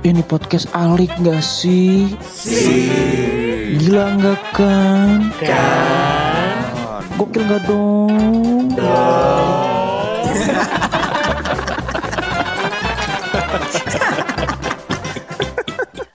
Ini 0.00 0.24
podcast 0.24 0.64
alik 0.72 1.12
gak 1.20 1.44
sih? 1.44 2.16
Gila 3.76 4.16
nggak 4.16 4.40
kan? 4.56 5.28
Kan. 5.36 6.64
Gokil 7.20 7.44
gak 7.44 7.62
dong? 7.68 8.72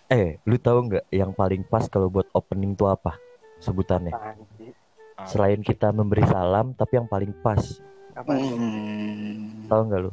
Eh, 0.06 0.38
lu 0.46 0.56
tahu 0.56 0.86
nggak 0.88 1.06
yang 1.10 1.34
paling 1.34 1.66
pas 1.66 1.90
kalau 1.90 2.08
buat 2.08 2.30
opening 2.32 2.78
tuh 2.78 2.88
apa 2.88 3.18
sebutannya? 3.58 4.14
Selain 5.26 5.60
kita 5.60 5.90
memberi 5.90 6.22
salam, 6.30 6.78
tapi 6.78 7.02
yang 7.02 7.10
paling 7.10 7.34
pas, 7.42 7.82
Hmm. 8.16 9.66
tahu 9.66 9.82
nggak 9.90 10.02
lu? 10.06 10.12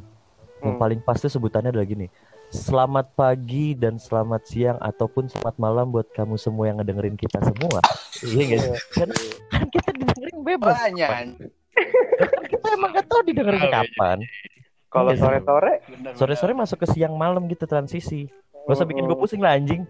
Yang 0.64 0.76
paling 0.78 1.00
pas 1.04 1.18
tuh 1.20 1.28
sebutannya 1.28 1.70
adalah 1.70 1.84
gini. 1.84 2.08
Selamat 2.52 3.16
pagi 3.16 3.72
dan 3.72 3.96
selamat 3.96 4.44
siang 4.44 4.76
ataupun 4.76 5.24
selamat 5.24 5.56
malam 5.56 5.88
buat 5.88 6.04
kamu 6.12 6.36
semua 6.36 6.68
yang 6.68 6.84
ngedengerin 6.84 7.16
kita 7.16 7.40
semua. 7.40 7.80
Iya 8.20 8.42
nggak 8.44 8.60
sih? 8.60 8.72
Kan, 8.92 9.08
kan 9.48 9.66
kita 9.72 9.90
didengerin 9.96 10.38
bebas. 10.44 10.76
Banyak. 10.76 11.08
Kan 11.08 11.28
kita 12.52 12.66
emang 12.76 12.92
gak 12.92 13.08
tahu 13.08 13.24
didengerin 13.24 13.72
kapan. 13.72 14.18
Kalau 14.92 15.16
Iya 15.16 15.24
sore-sore 15.24 15.72
Sore-sore 16.12 16.52
masuk 16.52 16.84
ke 16.84 16.92
siang 16.92 17.16
malam 17.16 17.48
gitu 17.48 17.64
transisi. 17.64 18.28
Gak 18.68 18.76
usah 18.76 18.84
bikin 18.84 19.08
gue 19.08 19.16
pusing 19.16 19.40
lah 19.40 19.56
anjing. 19.56 19.88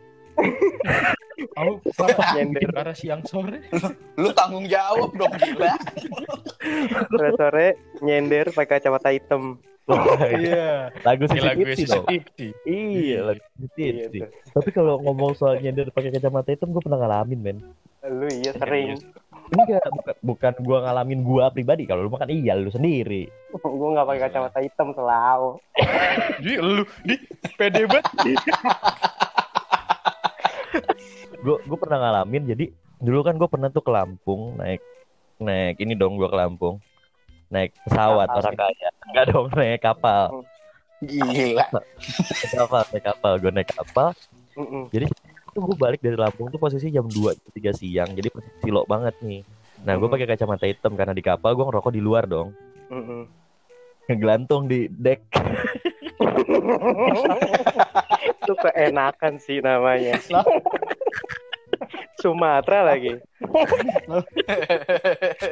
Aku 1.59 1.83
kenapa 1.99 2.39
Nyender. 2.39 2.71
arah 2.79 2.95
siang 2.95 3.27
sore? 3.27 3.59
Lu 4.15 4.31
tanggung 4.31 4.71
jawab 4.71 5.11
dong 5.19 5.35
gila. 5.35 5.75
sore-sore 7.11 7.75
nyender 8.07 8.55
pakai 8.55 8.79
kacamata 8.79 9.11
hitam. 9.11 9.59
Iya. 10.43 10.91
Lagu 11.03 11.23
Ini 11.29 11.41
lagu 11.43 11.61
dong. 11.63 11.77
sensitif. 11.77 12.53
Iya, 12.65 13.19
lagu 13.27 13.43
Iya 13.77 14.09
sisi. 14.09 14.19
tuh. 14.21 14.29
Tapi 14.53 14.69
kalau 14.71 15.01
ngomong 15.03 15.33
soal 15.37 15.59
nyender 15.59 15.89
pakai 15.91 16.13
kacamata 16.13 16.51
hitam, 16.53 16.73
gue 16.73 16.83
pernah 16.83 16.99
ngalamin, 17.01 17.41
men. 17.41 17.59
Lu 18.03 18.27
iya 18.29 18.53
sering. 18.57 18.99
Enggak, 19.53 19.85
bukan, 19.93 20.15
bukan 20.25 20.53
gue 20.65 20.79
ngalamin 20.81 21.21
gue 21.23 21.45
pribadi. 21.53 21.83
Kalau 21.85 22.09
lu 22.09 22.11
makan 22.11 22.33
iya, 22.33 22.57
lu 22.57 22.73
sendiri. 22.73 23.29
Gue 23.79 23.89
nggak 23.93 24.07
pakai 24.09 24.23
kacamata 24.31 24.59
hitam 24.65 24.89
selalu. 24.97 25.61
Jadi 26.41 26.53
lu 26.57 26.83
di 27.05 27.15
pede 27.61 27.85
banget. 27.85 28.05
Gue 31.45 31.57
gue 31.69 31.79
pernah 31.79 31.99
ngalamin. 32.01 32.49
Jadi 32.49 32.65
dulu 33.03 33.21
kan 33.27 33.35
gue 33.37 33.49
pernah 33.51 33.69
tuh 33.69 33.83
ke 33.83 33.91
Lampung 33.91 34.57
naik 34.57 34.81
naik 35.43 35.77
ini 35.83 35.99
dong 35.99 36.15
gue 36.15 36.31
ke 36.31 36.39
Lampung 36.39 36.79
naik 37.53 37.77
pesawat 37.85 38.27
Kapal 38.33 38.41
orang 38.41 38.55
kaya. 38.57 38.89
Enggak 39.13 39.25
dong 39.29 39.47
naik 39.53 39.81
kapal. 39.85 40.25
Gila. 41.05 41.67
naik 41.69 42.51
kapal 42.57 42.83
naik 42.89 43.05
kapal. 43.05 43.33
Gue 43.37 43.53
naik 43.53 43.69
kapal. 43.69 44.09
Mm-mm. 44.53 44.85
jadi 44.93 45.09
itu 45.53 45.59
gue 45.61 45.77
balik 45.81 46.01
dari 46.05 46.17
Lampung 46.17 46.53
tuh 46.53 46.61
posisi 46.61 46.89
jam 46.89 47.05
2 47.05 47.53
3 47.53 47.77
siang. 47.77 48.09
Jadi 48.17 48.29
posisi 48.33 48.57
silok 48.65 48.89
banget 48.89 49.15
nih. 49.21 49.45
Nah 49.85 50.01
gue 50.01 50.09
pakai 50.09 50.25
kacamata 50.25 50.65
hitam. 50.65 50.97
Karena 50.97 51.13
di 51.13 51.21
kapal 51.21 51.53
gue 51.53 51.65
ngerokok 51.69 51.93
di 51.93 52.01
luar 52.01 52.25
dong. 52.25 52.57
Mm-mm. 52.89 53.29
ngegelantung 54.09 54.67
di 54.67 54.89
deck. 54.89 55.29
Itu 58.43 58.53
keenakan 58.59 59.39
sih 59.39 59.61
namanya. 59.63 60.19
Sumatera 62.23 62.87
lagi. 62.87 63.19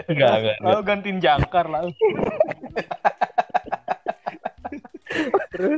enggak 0.06 0.34
enggak. 0.38 0.56
Lalu 0.62 0.80
gantiin 0.86 1.18
jangkar 1.18 1.66
lalu. 1.66 1.90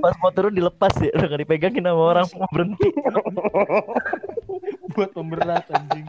pas 0.04 0.14
mau 0.22 0.30
turun 0.30 0.54
dilepas 0.54 0.92
ya 1.02 1.10
udah 1.16 1.26
gak 1.26 1.40
dipegangin 1.42 1.82
sama 1.82 2.02
orang 2.14 2.26
mau 2.38 2.46
berhenti 2.52 2.88
Buat 4.94 5.10
pemberat 5.10 5.66
anjing. 5.72 6.06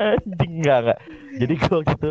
anjing 0.00 0.52
enggak 0.62 0.78
enggak 0.80 0.98
jadi 1.36 1.52
gue 1.58 1.74
waktu 1.74 1.92
itu 1.98 2.10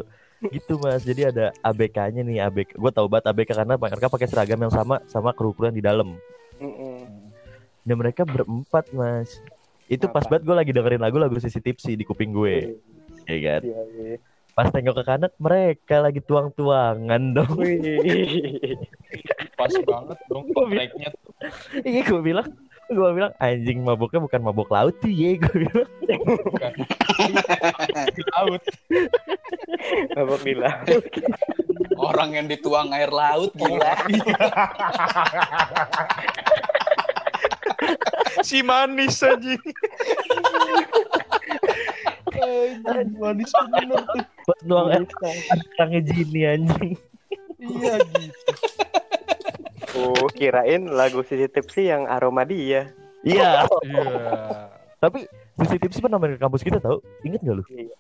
gitu 0.52 0.74
mas 0.78 1.02
jadi 1.08 1.32
ada 1.32 1.46
ABK-nya 1.64 2.22
nih 2.22 2.44
ABK 2.44 2.76
gue 2.76 2.92
tahu 2.92 3.08
banget 3.08 3.32
ABK 3.32 3.50
karena 3.56 3.80
mereka 3.80 4.12
pakai 4.12 4.28
seragam 4.28 4.60
yang 4.60 4.74
sama 4.76 5.00
sama 5.08 5.32
yang 5.32 5.72
di 5.74 5.82
dalam 5.82 6.20
Mm-mm. 6.60 7.08
dan 7.88 7.96
mereka 7.96 8.28
berempat 8.28 8.92
mas 8.92 9.40
itu 9.94 10.06
pas 10.10 10.26
banget 10.26 10.44
gue 10.44 10.56
lagi 10.56 10.72
dengerin 10.74 11.02
lagu 11.02 11.18
lagu 11.18 11.38
sisi 11.38 11.58
tipsi 11.58 11.94
di 11.94 12.04
kuping 12.04 12.34
gue 12.34 12.78
ya 13.24 13.38
kan 13.40 13.62
Iya, 13.64 13.82
iya. 13.96 14.16
pas 14.54 14.68
tengok 14.70 14.94
ke 15.00 15.04
kanan 15.08 15.32
mereka 15.40 15.96
lagi 15.98 16.22
tuang-tuangan 16.22 17.24
dong. 17.34 17.58
Pas 19.58 19.72
banget 19.72 20.20
dong 20.28 20.46
tracknya 20.52 21.10
tuh. 21.10 21.32
iya 21.82 22.02
gue 22.04 22.22
bilang 22.22 22.48
gue 22.86 23.10
bilang 23.16 23.34
anjing 23.40 23.80
mabuknya 23.82 24.20
bukan 24.22 24.42
mabuk 24.44 24.70
laut 24.70 24.94
tuh 25.00 25.10
ya 25.10 25.40
gue 25.40 25.56
bilang 25.66 25.90
Bukan. 26.04 26.74
Di 28.14 28.22
laut. 28.36 28.62
Mabok 30.14 30.42
di 30.44 30.54
laut. 30.54 31.04
Orang 31.96 32.36
yang 32.36 32.46
dituang 32.46 32.92
air 32.92 33.10
laut 33.10 33.56
gila. 33.56 33.96
Si 38.44 38.60
manis. 38.62 39.22
Anjing 39.24 39.62
manis 43.16 43.52
bener 43.72 44.02
tuh. 44.04 44.24
tuang 44.64 44.88
air 44.90 45.04
ada 45.04 45.30
orangnya 45.78 46.02
Jini 46.04 46.42
anjing 46.44 46.92
Iya 47.58 47.94
gitu. 48.12 48.52
Oh, 49.96 50.28
kirain 50.30 50.90
lagu 50.90 51.22
Sisi 51.22 51.48
Tipsy 51.48 51.88
yang 51.88 52.04
aroma 52.06 52.44
dia. 52.44 52.92
iya 53.22 53.64
Iya. 53.80 54.04
tapi 54.98 55.24
sisi 55.60 55.76
tipsi 55.78 56.00
pernah 56.00 56.16
main 56.16 56.34
ke 56.34 56.40
kampus 56.40 56.60
kita 56.60 56.80
tau 56.80 57.00
inget 57.22 57.40
gak 57.40 57.56
lu 57.56 57.64
Iya. 57.70 57.96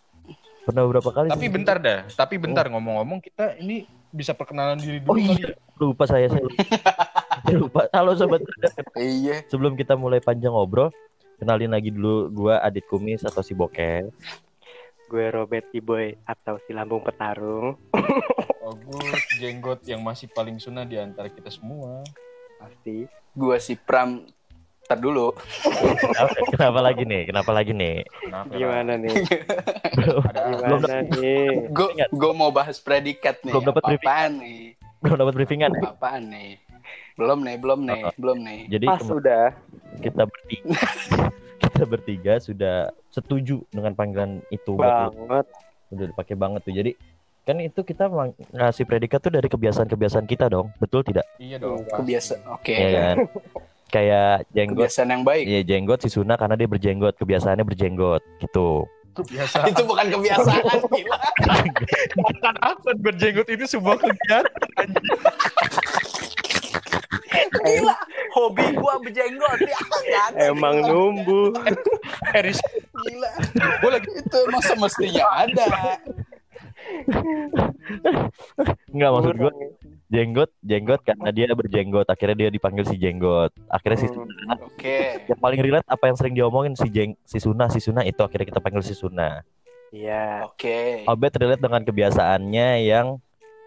pernah 0.64 0.82
beberapa 0.84 1.10
kali 1.12 1.28
Tapi 1.30 1.40
sih. 1.42 1.52
bentar 1.54 1.78
dah. 1.78 2.00
Tapi 2.10 2.36
bentar 2.38 2.66
ngomong-ngomong 2.68 3.20
kita 3.20 3.56
ini 3.56 3.84
bisa 4.10 4.32
perkenalan 4.32 4.76
diri 4.76 5.00
dulu 5.00 5.10
Oh 5.10 5.18
iya, 5.18 5.32
kali 5.34 5.44
ya. 5.46 5.56
lupa 5.78 6.04
saya 6.06 6.28
saya 6.28 6.44
lupa. 7.60 7.92
Halo 7.92 8.16
sobat, 8.16 8.42
Iya. 8.96 9.44
sebelum 9.52 9.76
kita 9.76 10.00
mulai 10.00 10.24
panjang 10.24 10.56
ngobrol, 10.56 10.94
kenalin 11.36 11.72
lagi 11.72 11.92
dulu 11.92 12.32
gua 12.32 12.64
Adit 12.64 12.88
Kumis 12.88 13.24
atau 13.24 13.44
si 13.44 13.52
Bokeh. 13.52 14.08
Gue 15.04 15.30
Robert 15.30 15.70
Iboy 15.70 16.18
atau 16.26 16.58
si 16.64 16.74
Lambung 16.74 17.04
Petarung. 17.04 17.78
Bagus, 18.64 19.22
jenggot 19.38 19.84
yang 19.86 20.02
masih 20.02 20.32
paling 20.32 20.58
sunnah 20.58 20.88
di 20.88 20.98
antara 20.98 21.30
kita 21.30 21.52
semua. 21.52 22.02
Pasti. 22.58 23.06
Gua 23.36 23.60
si 23.60 23.76
Pram 23.76 24.24
Ntar 24.84 25.00
dulu. 25.00 25.32
Kenapa, 25.64 26.36
kenapa 26.52 26.80
lagi 26.84 27.04
nih? 27.08 27.22
Kenapa 27.24 27.52
lagi 27.56 27.72
nih? 27.72 28.04
Kenapa? 28.04 28.52
Gimana 28.52 28.94
nih? 29.00 29.16
Belum 29.96 30.22
Gimana 30.60 30.96
nih? 31.08 31.48
Gue 31.72 31.88
gue 31.96 32.32
mau 32.36 32.52
bahas 32.52 32.84
predikat 32.84 33.40
nih. 33.48 33.54
Belum 33.56 33.64
dapat 33.64 33.84
briefing. 33.88 34.34
Nih? 34.44 34.64
Belum 35.00 35.18
dapat 35.20 35.34
briefingan. 35.40 35.72
ya? 35.72 35.82
Apaan 35.88 36.24
nih? 36.28 36.60
Belum 37.14 37.40
nih, 37.46 37.56
belum 37.62 37.80
nih, 37.86 38.02
belum 38.18 38.38
nih. 38.42 38.60
Jadi 38.74 38.86
Pas 38.90 39.02
kema- 39.02 39.16
udah. 39.22 39.46
kita 40.02 40.24
bertiga 40.26 40.80
kita 41.64 41.84
bertiga 41.86 42.34
sudah 42.42 42.76
setuju 43.14 43.62
dengan 43.70 43.94
panggilan 43.94 44.42
itu. 44.50 44.74
Banget. 44.76 45.46
udah 45.94 46.06
dipakai 46.10 46.34
banget 46.34 46.62
tuh. 46.66 46.74
Jadi 46.74 46.92
kan 47.44 47.60
itu 47.62 47.86
kita 47.86 48.10
ngasih 48.50 48.84
predikat 48.90 49.22
tuh 49.22 49.30
dari 49.30 49.46
kebiasaan-kebiasaan 49.46 50.26
kita 50.26 50.50
dong. 50.50 50.74
Betul 50.82 51.06
tidak? 51.06 51.30
Iya 51.38 51.62
dong. 51.62 51.86
Kebiasa. 51.86 52.42
Oke. 52.50 52.74
Iya 52.74 52.90
kan? 52.90 53.16
Kayak 53.94 54.50
jenggot 54.58 54.90
Kebiasaan 54.90 55.10
yang 55.14 55.22
baik. 55.22 55.44
Iya 55.46 55.62
jenggot 55.62 56.00
si 56.02 56.10
Suna 56.10 56.34
karena 56.34 56.58
dia 56.58 56.66
berjenggot 56.66 57.14
kebiasaannya 57.14 57.62
berjenggot 57.62 58.26
gitu. 58.42 58.90
Kebiasaan. 59.14 59.70
Itu 59.70 59.86
bukan 59.86 60.06
kebiasaan 60.10 60.66
gila. 60.90 61.20
bukan 62.18 62.56
apa 62.58 62.90
berjenggot 62.98 63.46
itu 63.54 63.70
sebuah 63.70 64.02
kegiatan. 64.02 64.44
Gila. 67.64 67.96
Hobi 68.34 68.66
gua 68.74 68.94
berjenggot. 69.00 69.58
Ya, 69.64 69.80
ada. 70.28 70.52
Emang 70.52 70.82
numbuh. 70.82 71.56
Eris, 72.32 72.60
Gila. 73.00 73.32
gue 73.80 73.90
lagi 73.90 74.10
Itu 74.12 74.38
emang 74.44 74.62
semestinya 74.62 75.26
ada. 75.34 75.66
Enggak 78.90 79.10
maksud 79.12 79.36
gue 79.36 79.52
Kurang. 79.52 79.72
jenggot 80.10 80.50
jenggot 80.62 81.02
karena 81.02 81.30
dia 81.32 81.46
berjenggot 81.50 82.06
akhirnya 82.06 82.38
dia 82.38 82.50
dipanggil 82.50 82.84
si 82.84 82.96
jenggot 82.96 83.50
akhirnya 83.68 83.98
si 83.98 84.08
Hmm. 84.08 84.60
Oke. 84.62 85.24
yang 85.26 85.40
paling 85.40 85.60
relate 85.60 85.88
apa 85.88 86.04
yang 86.06 86.18
sering 86.20 86.36
diomongin 86.36 86.76
si 86.76 86.86
jeng 86.88 87.16
si 87.24 87.40
Suna 87.40 87.66
si 87.68 87.80
Suna 87.80 88.04
itu 88.04 88.20
akhirnya 88.20 88.46
kita 88.46 88.60
panggil 88.60 88.84
si 88.84 88.94
Suna 88.94 89.42
Iya. 89.90 90.42
Oke. 90.44 91.06
Obet 91.06 91.38
relate 91.38 91.62
dengan 91.62 91.82
kebiasaannya 91.82 92.82
yang 92.82 93.22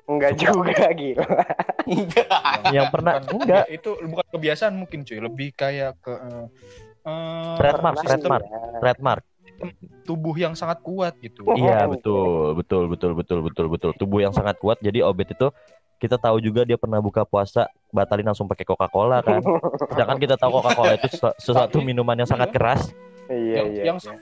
Enggak 0.06 0.38
juga 0.38 0.86
gila. 0.94 1.26
yang 2.70 2.86
pernah 2.88 3.18
bukan- 3.20 3.42
enggak 3.42 3.64
ya, 3.64 3.74
itu 3.74 3.90
bukan 4.00 4.26
kebiasaan 4.30 4.74
mungkin 4.74 5.02
cuy, 5.02 5.18
lebih 5.18 5.48
kayak 5.52 5.98
ke 5.98 6.12
eh, 6.12 6.46
eh, 7.04 7.54
Trademark, 7.56 7.96
trademark. 8.00 8.44
trademark 8.78 9.22
tubuh 10.04 10.36
yang 10.36 10.52
sangat 10.52 10.78
kuat 10.80 11.16
gitu. 11.18 11.40
iya 11.54 11.88
betul 11.88 12.52
betul 12.54 12.86
betul 12.86 13.16
betul 13.16 13.38
betul 13.40 13.66
betul 13.66 13.90
tubuh 13.96 14.20
yang 14.20 14.28
sangat 14.28 14.60
kuat 14.60 14.76
jadi 14.78 15.00
Obet 15.00 15.32
itu 15.32 15.48
kita 15.96 16.20
tahu 16.20 16.38
juga 16.38 16.60
dia 16.62 16.76
pernah 16.76 17.00
buka 17.00 17.24
puasa 17.24 17.64
batalin 17.88 18.28
langsung 18.28 18.44
pakai 18.44 18.68
Coca-Cola 18.68 19.24
kan. 19.24 19.40
Sedangkan 19.88 20.20
kita 20.20 20.36
tahu 20.36 20.60
Coca-Cola 20.60 20.92
itu 20.94 21.08
sesu- 21.08 21.32
sesuatu 21.40 21.80
minuman 21.80 22.12
yang 22.14 22.28
sangat 22.28 22.52
keras. 22.52 22.92
Iya 23.26 23.55
yang, 23.62 23.69
iya. 23.73 23.82
yang 23.93 23.99
iya. 23.99 24.14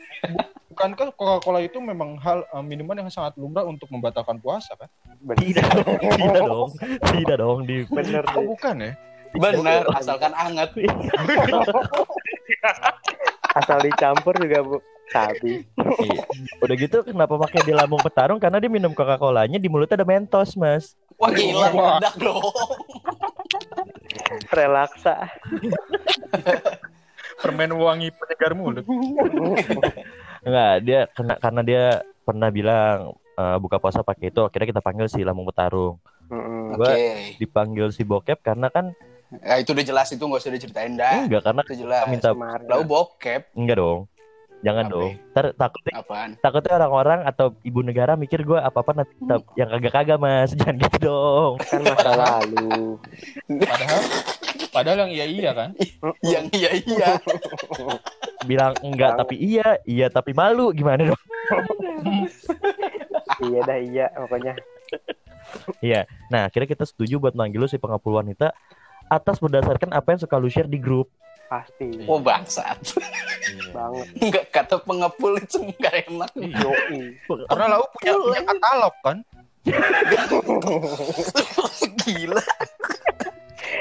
bukankah 0.73 1.12
Coca-Cola 1.15 1.61
itu 1.61 1.79
memang 1.81 2.17
hal 2.19 2.45
eh, 2.49 2.65
minuman 2.65 3.05
yang 3.05 3.11
sangat 3.12 3.37
lumrah 3.37 3.65
untuk 3.69 3.89
membatalkan 3.93 4.41
puasa 4.41 4.75
kan? 4.77 4.89
Bener, 5.21 5.61
Tidak 6.21 6.43
dong. 6.45 6.71
Tidak 7.05 7.37
dong 7.37 7.69
di 7.69 7.85
bener 7.89 8.25
Oh 8.33 8.45
bukan 8.56 8.75
ya? 8.81 8.93
Bener, 9.35 9.83
asalkan 9.93 10.31
hangat. 10.33 10.71
Asal 13.59 13.79
dicampur 13.83 14.35
juga 14.39 14.62
bu. 14.62 14.79
Sabi. 15.12 15.62
Iya. 15.79 16.23
Udah 16.65 16.75
gitu 16.81 17.05
kenapa 17.05 17.37
pakai 17.37 17.61
di 17.62 17.77
lambung 17.77 18.01
petarung 18.01 18.41
karena 18.41 18.56
dia 18.59 18.73
minum 18.73 18.97
Coca-Colanya 18.97 19.61
di 19.61 19.69
mulutnya 19.69 20.01
ada 20.01 20.06
Mentos, 20.09 20.56
Mas. 20.56 20.97
Wah 21.21 21.31
gila, 21.31 21.71
Wah. 21.71 22.01
meledak 22.01 22.15
dong. 22.19 22.43
Relaksa. 24.56 25.29
Permen 27.44 27.76
wangi 27.76 28.08
penyegar 28.11 28.52
mulut. 28.52 28.85
Enggak, 30.44 30.75
dia 30.81 31.00
kena 31.12 31.35
karena 31.37 31.61
dia 31.61 31.85
pernah 32.20 32.49
bilang 32.49 32.96
eh, 33.35 33.56
buka 33.58 33.76
puasa 33.76 34.00
pakai 34.00 34.29
itu 34.29 34.41
akhirnya 34.41 34.69
kita 34.70 34.81
panggil 34.81 35.06
si 35.06 35.20
lambung 35.20 35.44
petarung. 35.44 36.00
Mm-mm. 36.25 36.75
Gua 36.75 36.88
Oke. 36.91 37.37
dipanggil 37.37 37.88
si 37.91 38.02
bokep 38.02 38.41
karena 38.41 38.69
kan 38.69 38.96
Ya 39.43 39.58
itu 39.58 39.75
udah 39.75 39.82
jelas 39.82 40.08
itu 40.08 40.20
nggak 40.20 40.41
usah 40.41 40.52
diceritain 40.52 40.94
dah. 40.94 41.26
enggak 41.26 41.43
karena 41.43 41.61
Itu 41.61 41.75
jelas. 41.76 42.06
minta 42.06 42.31
Kemarin. 42.31 42.64
Lalu 42.64 42.85
bokep 42.87 43.43
enggak 43.52 43.76
dong. 43.76 44.00
Jangan 44.62 44.85
Apa? 44.87 44.93
dong. 44.94 45.11
Ntar 45.29 45.44
takutnya 45.55 45.93
apaan? 45.94 46.31
takutnya 46.38 46.73
orang-orang 46.75 47.20
atau 47.25 47.46
ibu 47.61 47.81
negara 47.81 48.14
mikir 48.14 48.41
gue 48.41 48.56
apa-apa 48.56 48.91
nanti 48.94 49.12
tetap 49.14 49.44
yang 49.58 49.69
kagak-kagak 49.69 50.17
mas 50.17 50.50
jangan 50.56 50.76
gitu 50.79 50.99
dong 51.02 51.52
Kan 51.61 51.81
masa 51.82 52.12
lalu. 52.14 52.96
Padahal 53.61 54.00
padahal 54.75 55.06
yang 55.06 55.12
iya 55.15 55.26
iya 55.31 55.50
kan? 55.55 55.71
Yang 56.35 56.47
iya 56.59 56.71
iya. 56.75 57.11
bilang 58.44 58.76
enggak 58.85 59.17
tapi 59.17 59.41
iya 59.41 59.81
iya 59.88 60.12
tapi 60.12 60.37
malu 60.37 60.69
gimana 60.76 61.09
dong 61.09 61.23
iya 63.49 63.61
dah 63.65 63.79
iya 63.81 64.06
pokoknya. 64.12 64.53
iya 65.81 66.05
nah 66.29 66.50
akhirnya 66.50 66.76
kita 66.76 66.85
setuju 66.85 67.17
buat 67.17 67.32
manggil 67.32 67.65
lu 67.65 67.69
si 67.71 67.81
pengepul 67.81 68.21
wanita 68.21 68.53
atas 69.09 69.41
berdasarkan 69.41 69.97
apa 69.97 70.12
yang 70.12 70.21
suka 70.21 70.37
lu 70.37 70.53
share 70.53 70.69
di 70.69 70.77
grup 70.77 71.09
Pasti. 71.44 72.09
Oh 72.09 72.19
bangsat. 72.19 72.97
Banget. 73.70 74.06
Enggak 74.17 74.44
kata 74.49 74.81
pengepul 74.81 75.37
itu 75.37 75.61
enggak 75.61 76.09
enak. 76.09 76.32
Yoi. 76.41 77.20
Karena 77.47 77.77
lau 77.77 77.85
punya, 77.94 78.12
punya 78.17 78.43
katalog 78.49 78.94
kan? 79.05 79.19
Gila. 82.00 82.43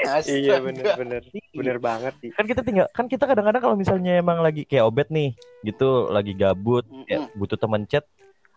Astaga. 0.04 0.36
Iya 0.36 0.56
bener 0.60 0.84
bener. 0.94 1.22
Bener 1.54 1.76
banget 1.78 2.14
sih. 2.20 2.30
kan 2.34 2.44
kita 2.44 2.60
tinggal 2.60 2.86
kan 2.92 3.06
kita 3.06 3.24
kadang-kadang 3.24 3.62
kalau 3.62 3.76
misalnya 3.78 4.18
emang 4.18 4.38
lagi 4.40 4.62
kayak 4.64 4.84
obet 4.84 5.08
nih 5.08 5.32
gitu 5.62 6.08
lagi 6.08 6.34
gabut 6.34 6.84
ya, 7.06 7.24
Mm-mm. 7.24 7.38
butuh 7.38 7.56
temen 7.56 7.86
chat 7.86 8.04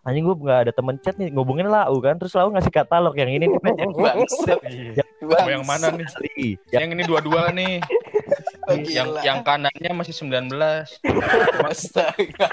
anjing 0.02 0.24
gue 0.24 0.36
nggak 0.40 0.60
ada 0.64 0.72
temen 0.72 0.96
chat 1.04 1.20
nih 1.20 1.28
ngubungin 1.28 1.68
lau 1.68 2.00
kan 2.00 2.16
terus 2.16 2.32
lau 2.32 2.48
ngasih 2.48 2.72
katalog 2.72 3.12
yang 3.12 3.28
ini 3.28 3.44
nih 3.44 3.60
yang 3.76 3.92
Bangsat. 3.92 4.58
Mau 5.20 5.50
yang 5.50 5.66
mana 5.68 5.92
nih? 5.92 6.06
yang 6.72 6.88
Yang 6.88 6.90
ini 6.96 7.02
dua-dua 7.04 7.52
nih. 7.52 7.82
Oh, 8.70 8.76
yang 8.78 9.08
yang 9.20 9.38
kanannya 9.44 9.92
masih 9.92 10.14
19. 10.16 10.48
Astaga. 11.66 12.48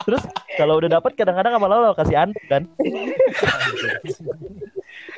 terus 0.00 0.24
kalau 0.56 0.80
udah 0.80 0.98
dapat 0.98 1.12
kadang-kadang 1.14 1.54
sama 1.54 1.66
lau 1.70 1.86
lau 1.86 1.94
kasih 1.94 2.16
antek 2.18 2.44
kan 2.48 2.62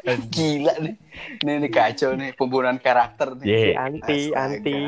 Gila 0.04 0.74
nih. 0.78 0.94
Ini, 1.40 1.52
ini 1.58 1.68
kacau 1.68 2.10
nih 2.12 2.34
pembunuhan 2.34 2.76
karakter 2.76 3.38
nih. 3.38 3.46
Ye, 3.46 3.66
Anti 3.72 4.18
Astaga. 4.30 4.42
anti. 4.58 4.78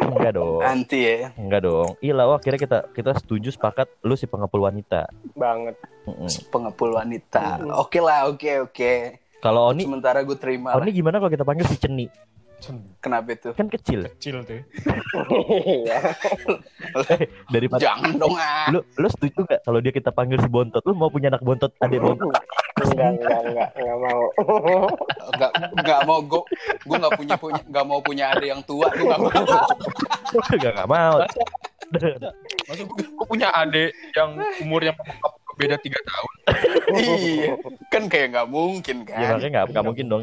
enggak 0.00 0.32
dong 0.32 0.64
Anti 0.64 1.00
ya. 1.04 1.28
enggak 1.36 1.60
dong 1.60 1.92
iya 2.00 2.16
lau 2.16 2.32
akhirnya 2.32 2.56
kita 2.56 2.78
kita 2.88 3.12
setuju 3.20 3.52
sepakat 3.52 3.84
lu 4.00 4.16
si 4.16 4.24
pengepul 4.24 4.64
wanita 4.64 5.12
Banget. 5.36 5.76
Mm-mm. 6.08 6.24
Pengepul 6.48 6.96
wanita. 6.96 7.60
Oke 7.76 8.00
lah, 8.00 8.24
oke 8.24 8.64
oke. 8.64 8.92
kalau 9.40 9.68
Oni 9.68 9.84
Sementara 9.84 10.24
gue 10.24 10.36
terima 10.36 10.72
Oni 10.72 10.88
lah. 10.88 10.96
gimana 10.96 11.16
kalau 11.16 11.28
kita 11.28 11.44
panggil 11.44 11.68
si 11.68 11.76
Ceni 11.76 12.08
Kenapa 13.00 13.28
itu? 13.32 13.50
kan 13.56 13.66
kecil 13.72 14.00
Kecil 14.16 14.36
tuh. 14.44 14.60
Iya. 15.64 15.98
daripada 17.54 17.80
Jangan 17.80 18.12
dong 18.20 18.36
ah. 18.36 18.68
lu 18.68 18.80
lu 19.00 19.08
setuju 19.08 19.48
gak 19.48 19.60
kalau 19.64 19.80
dia 19.80 19.92
kita 19.92 20.12
panggil 20.12 20.38
si 20.38 20.48
bontot 20.50 20.84
lu 20.84 20.92
mau 20.92 21.08
punya 21.08 21.32
anak 21.32 21.42
bontot 21.42 21.72
adik 21.80 22.00
bontot 22.00 22.28
Enggak 22.80 23.10
enggak 23.12 23.40
enggak 23.44 23.68
enggak 23.76 23.98
mau. 24.00 24.22
Enggak 25.30 25.50
enggak 25.76 26.00
mau 26.08 26.18
gue 26.24 26.42
gue 26.80 26.96
enggak 26.96 27.14
punya 27.16 27.34
punya 27.36 27.60
enggak 27.68 27.84
mau 27.84 28.00
punya 28.00 28.24
adik 28.32 28.48
yang 28.56 28.62
tua, 28.64 28.86
gue 28.88 29.04
enggak 29.04 29.20
mau. 29.20 29.30
gak, 30.56 30.72
gak 30.72 30.88
mau 30.88 31.16
Maksud 32.70 32.86
gue, 32.86 33.04
gue 33.04 33.26
punya 33.26 33.48
adik 33.52 33.90
yang 34.16 34.30
umurnya 34.62 34.92
beda 35.60 35.76
3 35.76 35.92
tahun. 35.92 36.32
iya. 36.96 37.52
Kan 37.92 38.08
kayak 38.08 38.32
enggak 38.32 38.48
mungkin 38.48 38.96
kan. 39.04 39.36
makanya 39.36 39.48
gak, 39.60 39.64
gak 39.76 39.84
mungkin 39.84 40.06
dong 40.08 40.22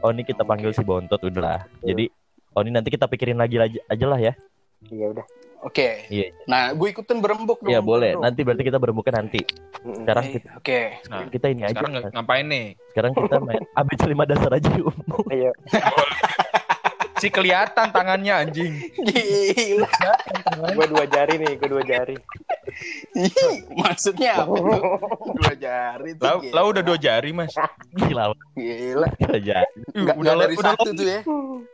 Oni 0.00 0.24
kita 0.24 0.42
panggil 0.42 0.72
si 0.72 0.80
bontot 0.80 1.20
udahlah 1.20 1.64
jadi 1.84 2.08
Oni 2.58 2.74
nanti 2.74 2.90
kita 2.90 3.06
pikirin 3.06 3.38
lagi 3.38 3.60
aja, 3.60 3.78
aja 3.86 4.06
lah 4.08 4.18
ya 4.18 4.32
Iya 4.88 5.12
udah. 5.12 5.26
Oke. 5.60 6.08
Iya. 6.08 6.32
Nah, 6.48 6.72
gue 6.72 6.88
ikutin 6.88 7.20
berembuk 7.20 7.60
dong. 7.60 7.68
ya 7.68 7.84
boleh 7.84 8.16
Bro. 8.16 8.24
nanti 8.24 8.40
berarti 8.40 8.64
kita 8.64 8.80
berembukan 8.80 9.12
nanti 9.12 9.44
sekarang 9.76 10.24
kita, 10.32 10.48
Oke. 10.56 10.80
Nah, 11.12 11.28
kita 11.28 11.46
ini 11.52 11.62
aja 11.68 11.76
sekarang 11.76 11.92
ngapain 12.16 12.46
nih? 12.48 12.66
sekarang 12.96 13.12
kita 13.12 13.36
main 13.44 13.62
ABC 13.84 14.00
lima 14.08 14.24
dasar 14.24 14.56
aja 14.56 14.70
yuk 14.72 14.88
Ayo. 15.28 15.52
Si 17.20 17.28
kelihatan 17.28 17.92
tangannya 17.92 18.32
anjing. 18.32 18.72
Gila. 18.96 19.88
Gua 20.72 20.86
dua 20.88 21.04
jari 21.04 21.36
nih, 21.36 21.52
gua 21.60 21.68
dua 21.68 21.82
jari. 21.84 22.16
Maksudnya 23.76 24.40
apa 24.40 24.54
tuh? 24.56 24.82
Dua 25.36 25.52
jari 25.54 26.10
gila. 26.16 26.40
lau 26.56 26.66
udah 26.72 26.82
dua 26.82 26.96
jari, 26.96 27.30
Mas. 27.36 27.52
gila 27.92 28.32
Gila. 28.56 29.08
aja 29.30 29.60
Enggak 29.92 30.16
udah 30.16 30.32
dari 30.36 30.54
udah 30.56 30.64
satu 30.72 30.88
tuh 30.96 31.06
ya. 31.06 31.20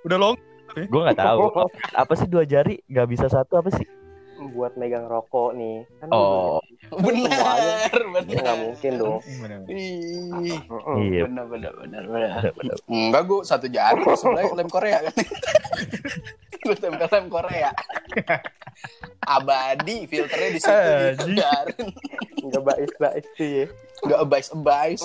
udah 0.03 0.19
long. 0.19 0.37
gue 0.77 1.01
nggak 1.09 1.17
tahu 1.17 1.41
apa 1.97 2.13
sih 2.21 2.29
dua 2.29 2.45
jari 2.45 2.77
nggak 2.85 3.09
bisa 3.09 3.33
satu 3.33 3.57
apa 3.57 3.73
sih 3.73 3.87
Buat 4.37 4.77
megang 4.77 5.05
rokok 5.05 5.53
nih. 5.53 5.83
Kan 5.97 6.09
Oh. 6.11 6.61
Benar, 6.97 7.91
Ya 7.91 7.99
benar. 8.07 8.37
nggak 8.39 8.59
mungkin 8.61 8.93
dong. 8.95 9.19
Iya 9.67 11.27
benar 11.27 11.47
benar 11.47 11.73
benar 11.75 12.03
benar. 12.05 12.43
bener. 12.53 12.77
Enggak 12.87 13.23
gue 13.25 13.39
satu 13.43 13.67
jari 13.67 14.01
sebelah 14.13 14.45
lem 14.53 14.69
Korea 14.69 14.99
kan. 15.07 15.15
gue 16.57 16.77
tempel 16.77 17.09
lem 17.09 17.27
Korea. 17.27 17.71
Abadi 19.21 20.05
filternya 20.05 20.49
di 20.49 20.61
situ 20.61 20.71
Anjing. 20.71 21.19
dibiarin. 21.33 21.87
Enggak 22.41 22.63
bais-bais 22.63 23.27
sih 23.35 23.51
ya. 23.51 23.67
Enggak 24.01 24.19
abais. 24.23 25.01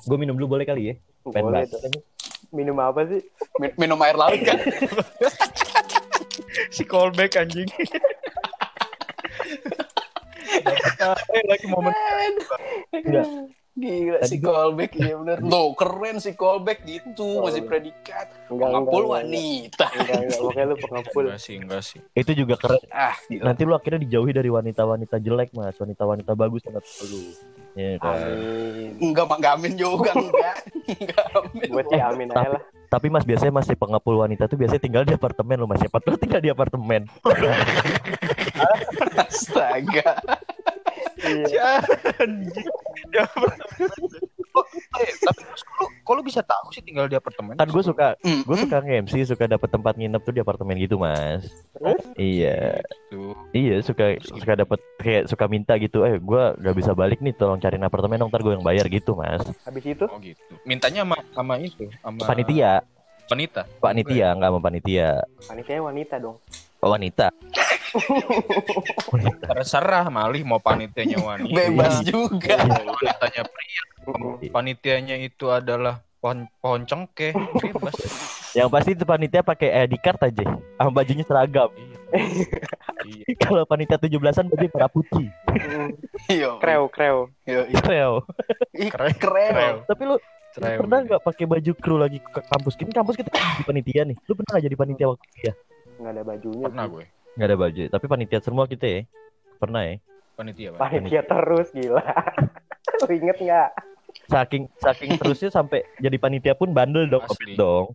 gue 0.00 0.16
minum 0.16 0.32
dulu 0.32 0.56
boleh 0.56 0.64
kali 0.64 0.82
ya 0.86 0.94
Boleh. 1.22 1.68
Minum 2.50 2.78
apa 2.78 3.04
sih? 3.04 3.20
Min- 3.58 3.76
Minum 3.76 4.00
air 4.00 4.16
laut 4.16 4.40
kan. 4.40 4.56
Si 6.70 6.82
callback 6.82 7.36
anjing. 7.36 7.68
Eh, 10.66 11.44
lagi 11.48 11.66
momen 11.66 11.92
Enggak. 12.92 13.26
Gila 13.70 14.18
Tadi 14.18 14.28
si 14.28 14.36
callback 14.42 14.92
iya 14.98 15.14
bener. 15.14 15.38
Loh 15.46 15.72
keren 15.72 16.18
si 16.18 16.34
callback 16.34 16.82
gitu 16.82 17.38
masih 17.40 17.64
predikat. 17.64 18.28
Enggak, 18.50 18.66
enggak, 18.76 19.06
wanita. 19.06 19.86
Enggak, 19.94 20.18
enggak. 20.20 20.38
Pokoknya 20.42 20.64
lu 20.66 20.76
pengepul. 20.76 21.24
Enggak 21.30 21.40
sih, 21.40 21.54
enggak 21.56 21.82
sih. 21.86 22.00
itu 22.12 22.30
juga 22.34 22.58
keren 22.58 22.82
Ah, 22.90 23.14
gila. 23.30 23.42
nanti 23.46 23.62
lu 23.62 23.72
akhirnya 23.72 24.02
dijauhi 24.02 24.34
dari 24.34 24.50
wanita-wanita 24.50 25.16
jelek 25.16 25.54
mas 25.54 25.78
wanita-wanita 25.78 26.32
bagus 26.34 26.60
banget 26.66 26.84
lu 27.06 27.22
ya 27.72 27.94
kan 28.02 28.18
Amin. 28.18 28.90
Enggak 28.98 29.24
mak 29.30 29.38
gamin 29.38 29.72
juga 29.78 30.10
enggak. 30.12 30.56
Enggak 30.90 31.26
amin. 31.30 31.68
Buat 31.70 31.86
sih 31.88 32.02
amin 32.02 32.28
aja 32.34 32.48
lah. 32.50 32.62
tapi 32.90 33.06
mas 33.06 33.22
biasanya 33.22 33.54
masih 33.54 33.78
pengepul 33.78 34.18
wanita 34.18 34.50
tuh 34.50 34.58
biasanya 34.58 34.82
tinggal 34.82 35.02
di 35.06 35.14
apartemen 35.14 35.56
lu 35.56 35.70
mas 35.70 35.78
siapa 35.78 36.02
tuh 36.02 36.18
tinggal 36.18 36.42
di 36.42 36.50
apartemen 36.50 37.06
Astaga. 39.16 40.18
Iya. 41.20 41.84
anjing. 42.18 42.68
Ya, 43.10 43.24
eh, 44.98 45.12
tapi 45.20 45.40
kok 45.46 45.76
lu, 45.78 45.86
kok 46.02 46.12
lu 46.12 46.22
bisa 46.22 46.42
tahu 46.42 46.68
sih 46.70 46.82
tinggal 46.82 47.06
di 47.06 47.14
apartemen? 47.14 47.54
kan 47.54 47.66
gue 47.66 47.82
suka 47.82 48.18
Mm, 48.20 48.42
gue 48.42 48.56
suka 48.58 48.76
nge-MC 48.80 49.14
suka 49.26 49.44
dapet 49.46 49.68
tempat 49.70 49.94
nginep 49.94 50.20
tuh 50.20 50.34
di 50.34 50.40
apartemen 50.40 50.74
gitu 50.76 50.98
mas 50.98 51.46
iya 52.14 52.82
Tuh. 53.08 53.32
iya 53.52 53.78
suka 53.80 54.18
suka 54.20 54.52
dapet 54.56 54.78
kayak 54.98 55.24
suka 55.26 55.44
minta 55.46 55.78
gitu 55.78 56.02
eh 56.02 56.18
gue 56.18 56.42
gak 56.56 56.76
bisa 56.76 56.92
balik 56.92 57.20
nih 57.20 57.32
tolong 57.32 57.56
cariin 57.56 57.80
apartemen 57.80 58.18
dong 58.18 58.28
ntar 58.28 58.42
gue 58.42 58.52
yang 58.52 58.66
bayar 58.66 58.86
gitu 58.86 59.14
mas 59.14 59.40
Habis 59.62 59.84
itu 59.86 60.04
Oh 60.04 60.18
gitu. 60.18 60.52
Mintanya 60.66 61.06
sama 61.06 61.16
sama 61.32 61.54
itu, 61.56 61.86
sama 61.96 62.20
panitia 62.26 62.82
Wanita. 63.30 63.62
panitia 63.78 64.26
nggak 64.34 64.50
sama 64.50 64.60
panitia 64.60 65.08
panitia 65.46 65.78
wanita 65.78 66.14
dong. 66.18 66.36
Oh, 66.82 66.90
wanita 66.92 67.30
Terserah 69.50 70.06
malih 70.08 70.46
mau 70.46 70.62
panitianya 70.62 71.18
wanita. 71.18 71.50
Bebas 71.50 72.06
juga. 72.06 72.62
Mau 72.62 72.94
wanitanya 72.94 73.42
pria. 73.50 73.82
Iya. 74.40 74.50
Panitianya 74.54 75.16
itu 75.20 75.50
adalah 75.50 75.98
pohon 76.20 76.46
pohon 76.60 76.86
cengkeh 76.86 77.32
bebas. 77.34 77.94
Yang 78.58 78.68
pasti 78.70 78.90
itu 78.98 79.04
panitia 79.06 79.42
pakai 79.46 79.86
ID 79.86 79.94
card 80.02 80.20
aja. 80.26 80.46
Sama 80.78 80.90
bajunya 80.90 81.24
seragam. 81.26 81.70
Iya. 81.74 83.38
Kalau 83.42 83.62
panitia 83.66 83.98
17-an 83.98 84.46
baju 84.50 84.66
merah 84.70 84.90
putih. 84.90 85.28
Hmm, 85.50 85.90
Yo. 86.30 86.58
Kreu, 86.58 86.86
kreu. 86.90 87.18
Yo. 87.46 87.66
Keren. 87.74 88.22
Ih, 88.74 88.90
Keren. 88.90 89.14
Keren. 89.18 89.52
Keren. 89.54 89.74
Tapi 89.86 90.02
lu 90.06 90.16
Cerewet. 90.50 90.82
pernah 90.82 90.98
nggak 91.06 91.22
pakai 91.22 91.44
baju 91.46 91.72
kru 91.78 91.94
lagi 91.94 92.18
ke 92.18 92.42
kampus? 92.42 92.74
Ini 92.74 92.90
kampus 92.90 93.14
kita 93.14 93.30
di 93.30 93.62
panitia 93.62 94.02
nih. 94.02 94.18
Lu 94.26 94.34
pernah 94.34 94.50
nggak 94.58 94.64
jadi 94.66 94.76
panitia 94.78 95.06
waktu 95.10 95.26
kuliah? 95.30 95.56
Nggak 96.00 96.12
ada 96.16 96.22
bajunya. 96.24 96.64
Pernah 96.64 96.84
sih. 96.84 96.90
gue. 96.90 97.04
Nggak 97.30 97.46
ada 97.46 97.56
baju. 97.56 97.82
Tapi 97.92 98.04
panitia 98.08 98.40
semua 98.40 98.64
kita 98.64 98.86
ya. 98.88 99.00
Pernah 99.60 99.80
ya. 99.84 99.94
Panitia, 100.34 100.68
Pak. 100.72 100.80
Panitia 100.80 101.22
terus 101.22 101.68
gila. 101.70 102.04
Lu 103.04 103.12
inget 103.12 103.36
nggak? 103.36 103.70
Saking 104.26 104.66
saking 104.74 105.10
terusnya 105.14 105.52
sampai 105.52 105.86
jadi 106.00 106.16
panitia 106.16 106.56
pun 106.56 106.72
bandel 106.72 107.06
dong. 107.06 107.22
Asli. 107.22 107.54
dong. 107.54 107.94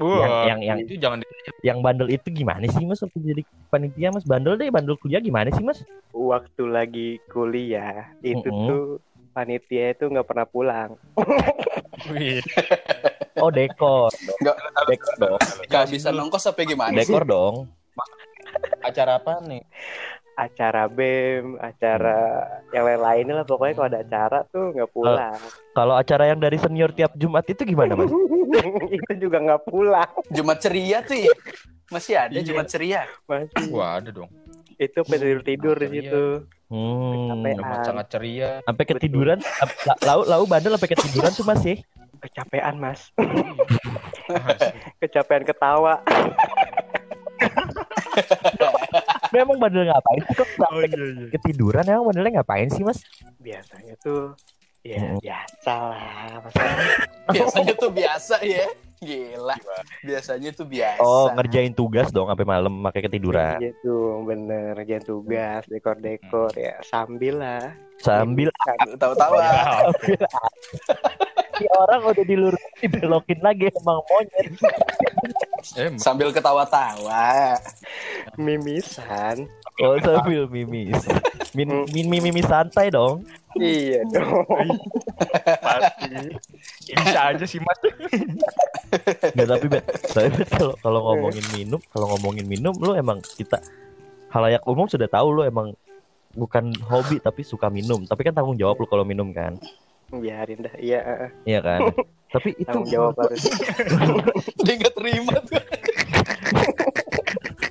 Wah, 0.00 0.48
yang- 0.48 0.64
yang- 0.64 0.80
itu 0.80 0.96
jangan 0.96 1.20
Yang 1.60 1.78
bandel 1.84 2.08
itu 2.08 2.32
gimana 2.32 2.64
sih 2.64 2.82
mas 2.82 2.98
waktu 2.98 3.20
jadi 3.20 3.42
panitia 3.68 4.08
mas? 4.08 4.24
Bandel 4.24 4.56
deh, 4.56 4.72
bandel 4.72 4.96
kuliah 4.96 5.20
gimana 5.20 5.52
sih 5.52 5.60
mas? 5.60 5.84
Waktu 6.10 6.62
lagi 6.64 7.08
kuliah 7.28 8.08
itu 8.24 8.48
Mm-mm. 8.48 8.66
tuh 8.66 8.84
panitia 9.30 9.92
itu 9.92 10.08
nggak 10.08 10.24
pernah 10.24 10.48
pulang. 10.48 10.96
Oh 13.40 13.50
dekor, 13.50 14.10
Nggak 14.38 14.56
dekor 14.86 15.14
dong, 15.18 15.38
nggak 15.64 15.84
bisa 15.88 16.08
nongkos 16.10 16.44
apa 16.46 16.60
gimana 16.62 16.92
sih? 16.92 16.98
dekor 17.02 17.24
dong. 17.24 17.54
acara 18.80 19.16
apa 19.16 19.40
nih? 19.42 19.62
Acara 20.32 20.88
BEM, 20.88 21.60
acara 21.60 22.16
yang 22.70 22.84
lain-lainnya 22.86 23.34
lah 23.34 23.44
pokoknya 23.44 23.74
kalau 23.74 23.88
ada 23.88 24.00
acara 24.00 24.38
tuh 24.46 24.72
nggak 24.72 24.90
pulang. 24.90 25.36
Kalau 25.70 25.94
acara 25.94 26.24
yang 26.26 26.40
dari 26.40 26.56
senior 26.56 26.90
tiap 26.90 27.12
Jumat 27.12 27.44
itu 27.44 27.60
gimana 27.62 27.92
mas? 27.92 28.08
itu 28.96 29.12
juga 29.20 29.36
nggak 29.38 29.62
pulang. 29.62 30.08
Jumat 30.30 30.58
ceria 30.58 31.04
tuh 31.04 31.18
ya. 31.18 31.32
Masih 31.90 32.14
ada 32.16 32.32
Iya. 32.32 32.46
Jumat 32.46 32.66
ceria. 32.66 33.04
Masih. 33.26 33.68
Wah, 33.68 34.00
ada 34.00 34.08
dong. 34.10 34.30
Itu 34.74 35.04
tidur 35.04 35.44
tidur 35.44 35.76
di 35.76 35.88
situ. 35.92 36.24
Hmm, 36.70 37.44
sangat 37.82 38.06
ceria. 38.08 38.62
sampai 38.62 38.84
ketiduran, 38.86 39.42
la- 39.84 40.00
lau 40.06 40.22
lau 40.22 40.42
bandel 40.46 40.72
sampai 40.72 40.88
ketiduran 40.88 41.30
tuh 41.30 41.44
mas 41.44 41.60
ya? 41.60 41.76
Kecapean 42.20 42.76
mas. 42.76 43.08
Asli. 44.30 44.78
Kecapean 45.00 45.42
ketawa. 45.48 46.00
Memang 49.34 49.56
bandel 49.62 49.86
ngapain 49.86 50.20
sih 50.26 50.34
kok 50.34 50.48
sampai 50.58 50.90
iya, 50.90 50.98
iya. 50.98 51.26
ketiduran? 51.32 51.84
Emang 51.86 52.10
bandelnya 52.12 52.42
ngapain 52.42 52.68
sih 52.68 52.82
mas? 52.82 53.00
Biasanya 53.40 53.94
tuh 54.02 54.34
ya 54.80 54.96
Mm. 54.96 55.20
biasa 55.20 55.74
lah. 55.92 56.40
Biasanya 57.36 57.72
tuh 57.76 57.90
biasa 57.92 58.40
ya. 58.44 58.64
Gila. 59.00 59.56
Biasanya 60.04 60.50
tuh 60.52 60.68
biasa. 60.68 61.00
Oh 61.00 61.32
ngerjain 61.32 61.72
tugas 61.72 62.12
dong 62.12 62.28
sampai 62.28 62.44
malam 62.44 62.84
pakai 62.84 63.08
ketiduran. 63.08 63.56
Iya 63.60 63.72
tuh 63.80 64.24
bener 64.28 64.76
Jangan 64.84 65.04
tugas 65.08 65.62
dekor-dekor 65.68 66.52
ya 66.52 66.76
sambil 66.84 67.40
lah 67.40 67.72
Sambil 68.00 68.48
tahu-tahu 68.96 69.36
ah. 69.40 69.92
Si 71.60 71.68
orang 71.76 72.00
udah 72.08 72.24
dilurus 72.24 72.64
dibelokin 72.80 73.38
lagi 73.44 73.68
emang 73.68 74.00
monyet. 74.08 74.48
Eh, 75.76 75.92
sambil 76.00 76.32
ketawa-tawa. 76.32 77.60
mimisan 78.40 79.44
Oh 79.80 79.96
sambil 80.00 80.44
mimis. 80.48 80.96
Min, 81.56 81.88
min, 81.92 82.06
min, 82.08 82.20
mimis 82.20 82.48
santai 82.48 82.92
dong. 82.92 83.24
iya 83.56 84.04
dong 84.12 84.44
pasti. 85.64 86.36
Ya, 86.86 86.94
bisa 87.00 87.20
aja 87.32 87.44
sih, 87.48 87.60
Mas. 87.64 87.80
Nggak 89.34 89.48
tapi 89.48 89.66
bet, 89.66 89.84
tapi 90.12 90.28
bet 90.36 90.48
kalau 90.52 90.74
kalau 90.84 91.00
ngomongin 91.10 91.46
minum, 91.56 91.80
kalau 91.90 92.06
ngomongin 92.14 92.46
minum 92.46 92.74
lu 92.76 92.92
emang 92.92 93.18
kita 93.24 93.58
halayak 94.30 94.62
umum 94.68 94.86
sudah 94.86 95.08
tahu 95.10 95.32
lu 95.32 95.42
emang 95.48 95.74
bukan 96.36 96.70
hobi 96.86 97.18
tapi 97.18 97.40
suka 97.42 97.72
minum. 97.72 98.04
Tapi 98.04 98.20
kan 98.20 98.36
tanggung 98.36 98.60
jawab 98.60 98.78
lu 98.78 98.86
kalau 98.86 99.02
minum 99.02 99.32
kan. 99.32 99.56
Biarin 100.12 100.58
dah 100.60 100.74
iya. 100.76 101.30
Iya 101.44 101.60
kan? 101.60 101.80
tapi 102.32 102.54
itu 102.54 102.62
tanggung 102.64 102.86
jawab 102.86 103.14
harus 103.16 103.42
Dia 104.64 104.74
nggak 104.76 104.94
terima 104.94 105.34
tuh. 105.40 105.62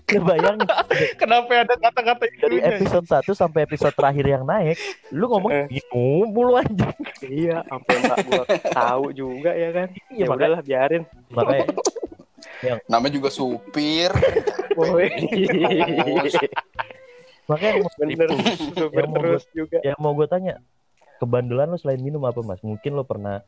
lu 0.09 0.25
bayangin 0.25 0.65
Kenapa 1.15 1.53
ada 1.53 1.75
kata-kata 1.77 2.25
dari 2.41 2.57
itu? 2.57 2.65
episode 2.65 3.05
1 3.05 3.29
sampai 3.31 3.61
episode 3.61 3.93
terakhir 3.93 4.25
yang 4.27 4.41
naik, 4.41 4.73
lu 5.11 5.29
ngomong 5.29 5.51
Eh. 5.53 5.65
minum 5.69 6.25
mulu 6.27 6.57
anjing. 6.57 6.89
iya 7.21 7.61
sampai 7.63 7.93
mbak 7.99 8.17
gua 8.25 8.43
tahu 8.73 9.05
juga 9.13 9.53
ya 9.53 9.69
kan 9.69 9.87
Iya, 10.09 10.17
ya 10.17 10.25
makanya- 10.25 10.33
udahlah 10.49 10.61
biarin 10.61 11.03
Makanya 11.29 11.65
Namanya 12.85 13.13
juga 13.13 13.29
supir. 13.29 14.09
Woi. 14.73 15.07
makanya 17.45 17.71
bener 17.97 18.29
super 18.73 18.89
Yang 18.95 19.09
mau 19.09 19.15
terus 19.15 19.43
juga 19.51 19.77
yang 19.81 19.97
mau 19.97 20.13
gue 20.13 20.25
tanya 20.25 20.55
kebandelan 21.19 21.75
lu 21.75 21.77
selain 21.77 22.01
minum 22.01 22.23
apa 22.25 22.39
mas? 22.41 22.63
Mungkin 22.63 22.95
lo 22.95 23.03
pernah 23.03 23.43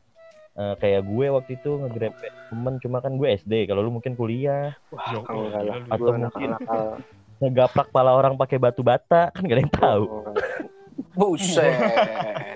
eh, 0.54 0.74
kayak 0.76 1.02
gue 1.08 1.26
waktu 1.32 1.50
itu 1.56 1.70
ngegrepet 1.80 2.32
temen 2.52 2.74
cuma 2.78 3.00
kan 3.00 3.16
gue 3.16 3.28
SD 3.32 3.66
kalau 3.66 3.80
lu 3.80 3.90
mungkin 3.90 4.14
kuliah. 4.14 4.76
Wah 4.92 5.16
Ya, 5.16 5.60
lah. 5.64 5.76
Atau 5.88 6.12
mungkin 6.14 6.50
ngegaprak 7.42 7.90
pala 7.90 8.14
orang 8.14 8.38
pakai 8.38 8.60
batu 8.60 8.86
bata 8.86 9.34
kan 9.34 9.42
gak 9.42 9.56
ada 9.58 9.62
yang 9.66 9.74
tahu. 9.74 10.04
Buset. 11.12 11.76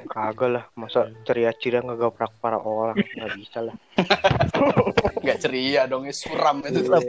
kagak 0.09 0.49
lah. 0.49 0.65
Masa 0.79 1.13
ceria-ceria 1.29 1.85
ngegaprak 1.85 2.33
para 2.41 2.57
orang? 2.57 2.97
Nggak 2.97 3.33
bisa 3.37 3.59
lah. 3.67 3.75
Nggak 5.25 5.39
ceria 5.45 5.85
dong, 5.85 6.09
ya 6.09 6.15
suram 6.15 6.65
itu. 6.65 6.89
Suram. 6.89 7.03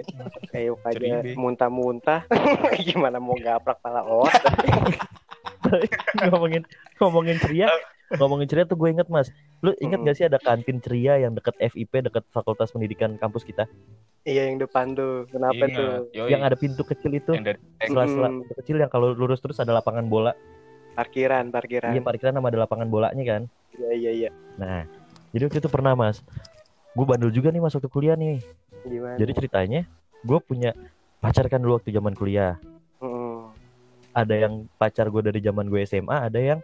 kayak 0.52 0.76
aja 0.84 1.24
muntah-muntah. 1.40 2.28
Gimana 2.88 3.22
mau 3.24 3.38
gaprak 3.40 3.80
pala 3.80 4.04
orang? 4.04 4.44
Ngomongin 6.28 6.64
ngomongin 7.00 7.38
ceria 7.40 7.68
ngomongin 8.16 8.48
ceria 8.48 8.64
tuh 8.64 8.80
gue 8.80 8.88
inget 8.88 9.08
mas. 9.12 9.28
Lu 9.60 9.76
inget 9.78 10.00
gak 10.00 10.16
sih 10.16 10.26
ada 10.26 10.40
kantin 10.40 10.80
ceria 10.80 11.20
yang 11.20 11.36
deket 11.36 11.60
FIP 11.60 12.08
deket 12.08 12.24
Fakultas 12.32 12.72
Pendidikan 12.72 13.20
kampus 13.20 13.44
kita? 13.44 13.68
Iya 14.24 14.48
yang 14.48 14.60
depan 14.60 14.96
tuh. 14.96 15.28
Kenapa 15.28 15.68
Ingat. 15.68 15.76
tuh? 15.76 15.92
Yoi. 16.16 16.30
yang 16.32 16.42
ada 16.44 16.56
pintu 16.56 16.84
kecil 16.84 17.12
itu. 17.16 17.32
Yang 17.36 17.46
dari 17.46 17.60
sela-sela 17.84 18.28
Mm. 18.28 18.38
pintu 18.44 18.54
kecil 18.64 18.76
yang 18.80 18.92
kalau 18.92 19.12
lurus 19.12 19.40
terus 19.40 19.60
ada 19.60 19.72
lapangan 19.72 20.08
bola. 20.08 20.32
Parkiran 20.96 21.52
parkiran. 21.52 21.92
Iya 21.94 22.02
parkiran 22.02 22.34
sama 22.34 22.48
ada 22.48 22.60
lapangan 22.64 22.88
bolanya 22.88 23.24
kan? 23.24 23.42
Iya 23.76 23.92
iya 23.94 24.12
iya. 24.12 24.30
Nah 24.56 24.88
jadi 25.32 25.44
waktu 25.48 25.60
itu 25.60 25.70
pernah 25.70 25.94
mas. 25.94 26.24
Gue 26.96 27.06
bandel 27.06 27.30
juga 27.30 27.52
nih 27.52 27.60
mas 27.60 27.76
waktu 27.76 27.92
kuliah 27.92 28.16
nih. 28.16 28.40
Gimana? 28.84 29.16
Jadi 29.20 29.32
ceritanya 29.36 29.82
gue 30.24 30.40
punya 30.42 30.72
pacar 31.20 31.46
kan 31.48 31.60
dulu 31.60 31.78
waktu 31.78 31.92
zaman 31.92 32.16
kuliah. 32.16 32.56
Mm. 32.98 33.52
ada 34.12 34.34
yang 34.34 34.66
pacar 34.76 35.06
gue 35.08 35.22
dari 35.22 35.38
zaman 35.38 35.70
gue 35.70 35.86
SMA 35.86 36.26
ada 36.26 36.42
yang 36.42 36.58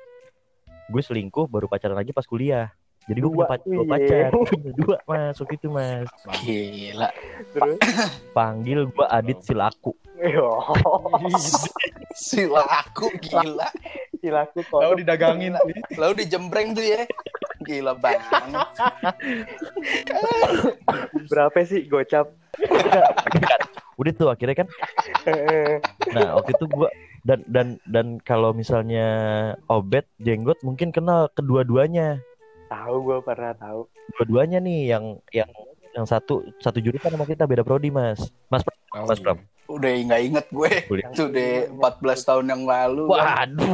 gue 0.86 1.02
selingkuh 1.02 1.48
baru 1.48 1.68
pacaran 1.68 1.96
lagi 1.96 2.12
pas 2.12 2.24
kuliah. 2.24 2.72
Jadi 3.04 3.20
gue 3.20 3.28
punya 3.28 3.44
Dua, 3.44 3.52
pac- 3.52 3.68
dua 3.68 3.84
pacar. 3.84 4.32
Dua 4.80 4.98
mas. 5.04 5.36
Waktu 5.36 5.56
itu 5.56 5.68
mas. 5.68 6.08
Gila. 6.40 7.10
terus? 7.52 7.78
Panggil 8.32 8.80
gue 8.88 9.06
Adit 9.06 9.44
Silaku 9.44 9.92
Yo, 10.16 10.56
Sila 12.16 12.63
aku 12.63 13.12
gila. 13.20 13.68
silaku 14.16 14.63
kok. 14.63 14.96
Didagangin. 14.96 15.60
Lalu 16.00 16.24
dijembreng 16.24 16.72
tuh 16.72 16.86
ya. 16.86 17.04
Gila 17.60 17.92
banget. 18.00 18.24
berapa 21.28 21.58
sih 21.66 21.84
gocap? 21.88 22.32
Udah 24.00 24.12
tuh 24.16 24.30
akhirnya 24.32 24.63
kan. 24.63 24.68
Nah 26.16 26.38
waktu 26.40 26.52
itu 26.54 26.66
gue 26.70 26.90
dan 27.24 27.39
dan 27.48 27.68
dan 27.88 28.20
kalau 28.20 28.51
misalnya 28.51 29.08
obet 29.68 30.03
jenggot 30.20 30.60
mungkin 30.60 30.92
kenal 30.92 31.32
kedua-duanya. 31.32 32.20
Tahu 32.68 32.96
gue 33.01 33.18
pernah 33.24 33.56
tahu. 33.56 33.88
Dua-duanya 34.20 34.60
nih 34.60 34.92
yang 34.92 35.06
yang 35.32 35.48
yang 35.94 36.03
satu 36.03 36.44
satu 36.60 36.84
jurusan 36.84 37.13
sama 37.13 37.24
kita 37.24 37.48
beda 37.48 37.63
prodi 37.63 37.88
mas. 37.88 38.20
Mas 38.51 38.60
Pram, 38.62 38.75
Oh, 38.94 39.08
mas 39.08 39.20
Pram. 39.22 39.39
Udah 39.72 39.89
nggak 39.89 40.22
inget 40.22 40.46
gue. 40.51 40.72
Kuliah. 40.92 41.08
Itu 41.15 41.32
deh 41.32 41.72
14 41.72 42.27
tahun 42.27 42.46
yang 42.51 42.63
lalu. 42.68 43.08
waduh. 43.08 43.72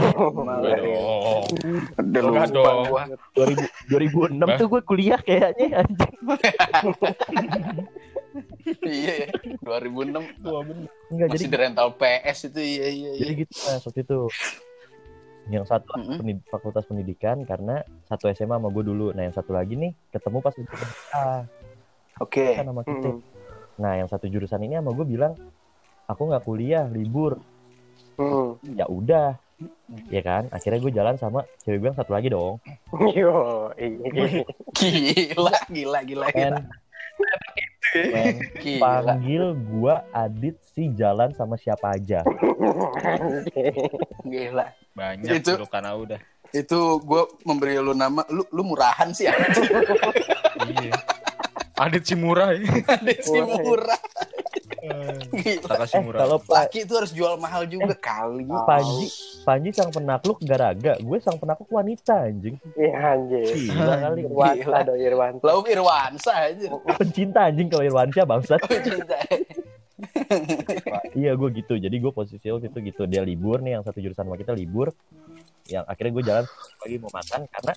Oh, 0.93 1.41
Udah 1.97 2.21
lupa 2.21 2.71
gua. 2.85 3.03
2000 3.33 4.37
2006 4.37 4.59
tuh 4.61 4.67
gue 4.69 4.81
kuliah 4.85 5.19
kayaknya 5.19 5.81
anjing 5.81 6.15
Iya, 8.81 9.13
ya. 9.19 9.27
2006 9.59 10.45
enggak 11.09 11.27
masih 11.27 11.33
jadi 11.35 11.45
di 11.45 11.57
rental 11.57 11.89
PS 11.93 12.37
itu 12.47 12.59
iya 12.59 12.87
iya 12.87 13.09
iya. 13.11 13.19
jadi 13.19 13.33
gitu 13.39 13.53
mas 13.65 13.83
waktu 13.83 13.99
itu 14.01 14.19
yang 15.49 15.65
satu 15.65 15.89
Mm-mm. 15.95 16.17
penid- 16.17 16.45
fakultas 16.45 16.85
pendidikan 16.85 17.41
karena 17.41 17.81
satu 18.05 18.29
SMA 18.29 18.53
sama 18.53 18.69
gue 18.69 18.83
dulu 18.83 19.09
nah 19.11 19.23
yang 19.23 19.33
satu 19.33 19.51
lagi 19.51 19.73
nih 19.73 19.91
ketemu 20.09 20.37
pas 20.39 20.53
di 20.53 20.63
Oke. 22.19 22.45
kan 22.53 22.65
sama 22.65 22.81
kita 22.83 23.09
Mm. 23.09 23.19
nah 23.75 23.93
yang 23.95 24.05
satu 24.05 24.25
jurusan 24.25 24.61
ini 24.61 24.75
sama 24.75 24.91
gue 24.91 25.05
bilang 25.05 25.33
aku 26.05 26.21
nggak 26.25 26.43
kuliah 26.43 26.85
libur 26.85 27.41
Mm. 28.19 28.75
ya 28.75 28.85
udah 28.85 29.39
ya 30.07 30.21
kan 30.21 30.47
akhirnya 30.49 30.79
gue 30.79 30.91
jalan 30.93 31.15
sama 31.15 31.43
cewek 31.59 31.79
gue 31.79 31.87
yang 31.87 31.97
satu 31.97 32.11
lagi 32.11 32.29
dong 32.29 32.59
Yo, 33.11 33.71
iya. 33.75 34.43
Gila, 34.79 35.55
gila, 35.67 35.99
gila, 36.03 36.25
Gila. 36.29 36.59
Panggil 38.79 39.55
gue 39.55 39.95
Adit 40.11 40.57
si 40.61 40.91
jalan 40.93 41.33
sama 41.33 41.57
siapa 41.57 41.97
aja 41.97 42.21
Gila. 44.29 44.65
Banyak 44.93 45.41
Itu- 45.41 45.55
aku 45.55 45.65
udah. 46.05 46.19
Itu 46.49 46.97
gue 47.05 47.21
memberi 47.45 47.77
lu 47.77 47.93
nama, 47.93 48.25
lu 48.27 48.41
lu 48.49 48.65
murahan 48.65 49.13
sih. 49.13 49.29
Iya. 49.29 50.97
Adit 51.79 52.03
si 52.03 52.15
murah 52.19 52.51
ya. 52.51 52.67
Ada 52.99 53.13
si 53.23 53.39
murah. 53.39 53.99
Gila. 55.29 55.61
Tak 55.63 55.77
kasih 55.79 55.95
eh 55.95 56.01
murah. 56.01 56.19
kalau 56.19 56.37
Laki 56.43 56.79
itu 56.83 56.93
harus 56.93 57.11
jual 57.11 57.33
mahal 57.35 57.63
juga 57.63 57.93
kali. 57.93 58.45
Panji 58.45 59.05
Panji 59.41 59.69
sang 59.71 59.89
penakluk 59.89 60.37
garaga 60.41 60.97
gue 60.97 61.17
sang 61.19 61.35
penakluk 61.35 61.69
wanita 61.69 62.25
anjing 62.25 62.57
Iya 62.73 62.91
anjir. 63.13 63.45
gila 63.47 63.95
kali 63.99 64.19
Irwansa 64.23 64.61
Gila. 64.61 64.79
dong 64.83 64.99
Irwansa. 64.99 65.43
Lalu 65.43 65.61
Irwansa 65.69 66.31
aja. 66.35 66.67
pencinta 66.95 67.39
anjing 67.45 67.67
kalau 67.67 67.83
Irwansyah 67.83 68.25
bangsat 68.25 68.59
Oh, 68.59 68.69
cinta. 68.79 69.17
iya 71.13 71.35
gue 71.35 71.49
gitu 71.53 71.75
jadi 71.75 71.91
gue 71.91 72.09
posisi 72.09 72.47
waktu 72.47 72.69
itu 72.69 72.79
gitu 72.85 73.03
dia 73.03 73.19
libur 73.19 73.59
nih 73.59 73.75
yang 73.75 73.83
satu 73.83 73.99
jurusan 73.99 74.23
sama 74.23 74.35
kita 74.35 74.53
libur 74.53 74.95
yang 75.67 75.83
akhirnya 75.83 76.11
gue 76.13 76.23
jalan 76.23 76.45
lagi 76.79 76.95
mau 76.97 77.11
makan 77.11 77.41
karena 77.45 77.73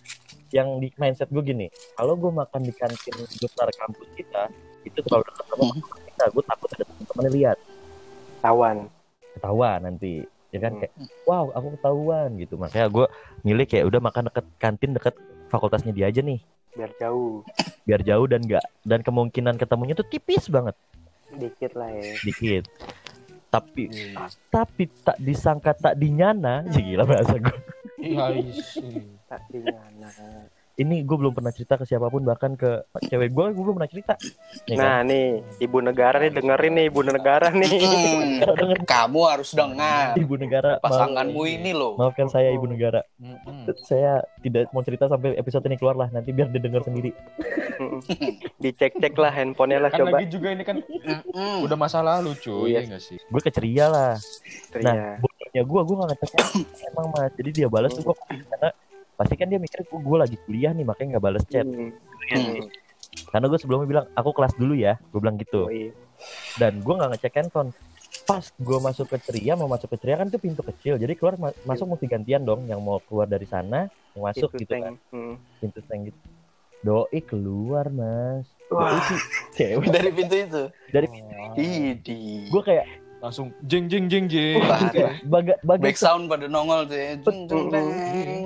yang 0.49 0.69
di 0.79 0.89
mindset 0.95 1.29
gue 1.29 1.43
gini 1.43 1.67
kalau 1.93 2.15
gue 2.15 2.31
makan 2.31 2.61
di 2.63 2.73
kantin 2.73 3.13
besar 3.19 3.69
kampus 3.71 4.09
kita 4.15 4.43
itu 4.83 4.99
terlalu 5.01 5.25
dekat 5.27 5.45
sama 5.47 5.65
Hmm. 6.23 6.31
kita 6.31 6.35
gue 6.35 6.45
takut 6.47 6.69
ada 6.71 6.85
teman-teman 6.85 7.27
lihat 7.33 7.59
Tawan. 8.39 8.77
ketahuan 9.33 9.79
nanti 9.81 10.13
ya 10.49 10.59
kan 10.59 10.71
Hmm. 10.71 10.81
kayak 10.81 10.93
wow 11.25 11.45
aku 11.51 11.69
ketahuan 11.75 12.29
gitu 12.37 12.55
makanya 12.57 12.87
gue 12.89 13.07
milih 13.43 13.65
kayak 13.65 13.85
udah 13.87 14.01
makan 14.01 14.23
deket 14.29 14.47
kantin 14.57 14.93
deket 14.93 15.15
fakultasnya 15.49 15.91
dia 15.91 16.07
aja 16.07 16.21
nih 16.21 16.41
Biar 16.73 16.89
jauh. 16.97 17.45
biar 17.87 18.01
jauh 18.01 18.25
dan 18.25 18.41
enggak 18.41 18.65
dan 18.81 19.01
kemungkinan 19.01 19.57
ketemunya 19.57 19.93
tuh 19.93 20.05
tipis 20.05 20.47
banget 20.47 20.77
Dikit 21.33 21.73
lah 21.73 21.89
ya. 21.89 22.13
dikit 22.21 22.65
tapi 23.49 23.89
tapi 24.49 24.89
tak 25.01 25.17
disangka 25.19 25.73
tak 25.73 25.95
dinyana 25.95 26.65
ya 26.67 26.81
gila 26.81 27.05
bahasa 27.05 27.37
gue 27.37 27.59
Tak 29.27 29.41
di 29.49 29.61
mana. 29.61 30.09
Ini 30.75 31.01
gue 31.01 31.15
belum 31.15 31.33
pernah 31.33 31.51
cerita 31.51 31.75
ke 31.75 31.85
siapa 31.85 32.07
pun 32.07 32.23
bahkan 32.23 32.55
ke 32.55 32.81
cewek 33.03 33.29
gue 33.29 33.45
gue 33.51 33.63
belum 33.63 33.77
pernah 33.77 33.89
cerita 33.89 34.15
Ya 34.65 34.75
kan? 34.75 34.79
Nah 34.79 34.99
nih, 35.05 35.27
ibu 35.59 35.79
negara 35.79 36.17
nih 36.19 36.31
dengerin 36.31 36.73
nih 36.73 36.87
ibu 36.87 37.01
negara 37.03 37.49
nih. 37.51 37.71
Hmm, 37.77 38.81
kamu 38.89 39.21
harus 39.27 39.51
dengar 39.51 40.15
ibu 40.15 40.35
negara 40.35 40.77
maaf- 40.77 40.85
pasanganmu 40.87 41.43
ini 41.45 41.71
loh. 41.73 41.95
maafkan 41.95 42.27
saya 42.27 42.49
ibu 42.51 42.65
negara 42.65 43.05
Mm-mm. 43.17 43.69
saya 43.81 44.13
tidak 44.39 44.71
mau 44.71 44.81
cerita 44.81 45.07
sampai 45.07 45.35
episode 45.35 45.65
ini 45.65 45.77
keluar 45.77 45.95
lah 45.95 46.09
nanti 46.09 46.31
biar 46.31 46.49
dia 46.49 46.59
dengar 46.59 46.81
sendiri 46.83 47.13
Dicek-cek 48.57 49.15
lah 49.15 49.31
handphonenya 49.31 49.81
lah 49.81 49.91
Kan 49.91 50.01
coba. 50.03 50.11
lagi 50.15 50.27
juga 50.29 50.49
ini 50.51 50.63
kan 50.63 50.77
Mm-mm. 50.81 51.63
udah 51.63 51.77
masa 51.77 51.99
lalu 52.01 52.33
cuy, 52.37 52.73
Iya. 52.73 52.87
enggak 52.87 53.03
sih? 53.03 53.19
gue 53.19 53.41
keceria 53.43 53.87
lah 53.87 54.15
Iya. 54.73 54.83
nah 54.83 54.95
bodohnya 55.19 55.63
gue 55.63 55.81
gue 55.83 55.97
gak 55.97 56.09
ngecek 56.13 56.31
emang 56.89 57.07
mas 57.11 57.33
jadi 57.35 57.51
dia 57.53 57.67
balas 57.69 57.93
tuh 57.93 58.03
gue 58.05 58.15
karena 58.49 58.71
pasti 59.15 59.35
kan 59.35 59.47
dia 59.47 59.57
mikir 59.57 59.83
gue 59.83 59.99
gue 59.99 60.19
lagi 60.19 60.37
kuliah 60.41 60.71
nih 60.71 60.83
makanya 60.83 61.09
nggak 61.13 61.25
balas 61.25 61.45
chat 61.47 61.63
Hmm. 61.63 61.91
Hmm. 62.31 62.65
karena 63.29 63.47
gue 63.47 63.59
sebelumnya 63.59 63.87
bilang 63.87 64.07
aku 64.13 64.31
kelas 64.31 64.55
dulu 64.55 64.73
ya 64.73 64.97
gue 65.05 65.19
bilang 65.19 65.37
gitu 65.37 65.63
Oh, 65.63 65.71
iya. 65.71 65.93
dan 66.57 66.79
gue 66.79 66.93
nggak 66.93 67.11
ngecek 67.13 67.35
handphone 67.37 67.71
pas 68.23 68.45
gue 68.49 68.79
masuk 68.79 69.07
ke 69.07 69.17
ceria 69.21 69.53
mau 69.53 69.67
masuk 69.67 69.89
ke 69.89 69.97
ceria 69.99 70.17
kan 70.17 70.27
itu 70.27 70.39
pintu 70.39 70.63
kecil 70.63 70.95
jadi 70.95 71.13
keluar 71.13 71.35
ma- 71.37 71.57
masuk 71.63 71.89
mesti 71.89 72.07
gantian 72.07 72.41
dong 72.41 72.65
yang 72.65 72.79
mau 72.79 73.03
keluar 73.03 73.27
dari 73.27 73.45
sana 73.45 73.87
yang 74.13 74.23
masuk 74.25 74.49
Itu, 74.51 74.63
gitu 74.63 74.73
kan. 74.77 74.95
Hmm. 75.11 75.35
pintu 75.59 75.81
seng 75.83 76.07
gitu 76.07 76.21
doi 76.81 77.21
keluar 77.21 77.87
mas 77.89 78.47
doi 78.67 78.81
Wah. 78.81 79.03
sih 79.03 79.21
cewek 79.57 79.87
Dari 79.89 80.11
pintu 80.11 80.35
itu. 80.37 80.63
dari 80.89 81.07
Idi. 81.53 82.49
gue 82.49 82.63
kayak 82.63 82.87
Langsung 83.23 83.55
jeng 83.63 83.87
jeng 83.87 84.11
jeng 84.11 84.27
jeng. 84.27 84.59
Parah. 84.61 85.15
baga 85.25 85.55
baga 85.63 85.79
Back 85.81 85.95
sound 85.95 86.27
pada 86.27 86.45
nongol 86.45 86.85
tuh 86.85 86.97
ya. 86.97 87.15
Jeng, 87.17 87.39
jeng, 87.47 87.67
jeng. 87.71 87.87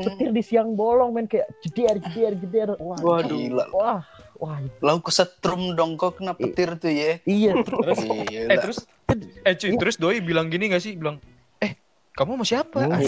petir 0.05 0.31
di 0.31 0.43
siang 0.43 0.69
bolong 0.73 1.11
men 1.11 1.25
kayak 1.25 1.49
jeder 1.59 1.97
jeder 2.05 2.33
jeder 2.37 2.69
wah 2.77 2.99
Waduh. 2.99 3.33
Gila. 3.33 3.65
wah 3.73 4.05
wah 4.37 4.61
Lalu 4.79 5.01
kesetrum 5.03 5.73
dong 5.73 5.97
kok 5.97 6.21
kena 6.21 6.33
petir 6.33 6.77
tuh 6.77 6.89
ya. 6.89 7.17
iya 7.25 7.57
Terus 7.57 7.99
eh 8.29 8.59
terus 8.59 8.79
eh 9.43 9.55
cuy, 9.55 9.71
terus 9.75 9.97
doi 9.97 10.21
bilang 10.21 10.47
gini 10.47 10.67
gak 10.67 10.79
sih? 10.79 10.93
Bilang, 10.93 11.23
"Eh, 11.57 11.73
kamu 12.12 12.35
sama 12.35 12.45
siapa?" 12.45 12.77
Enggak. 12.85 13.01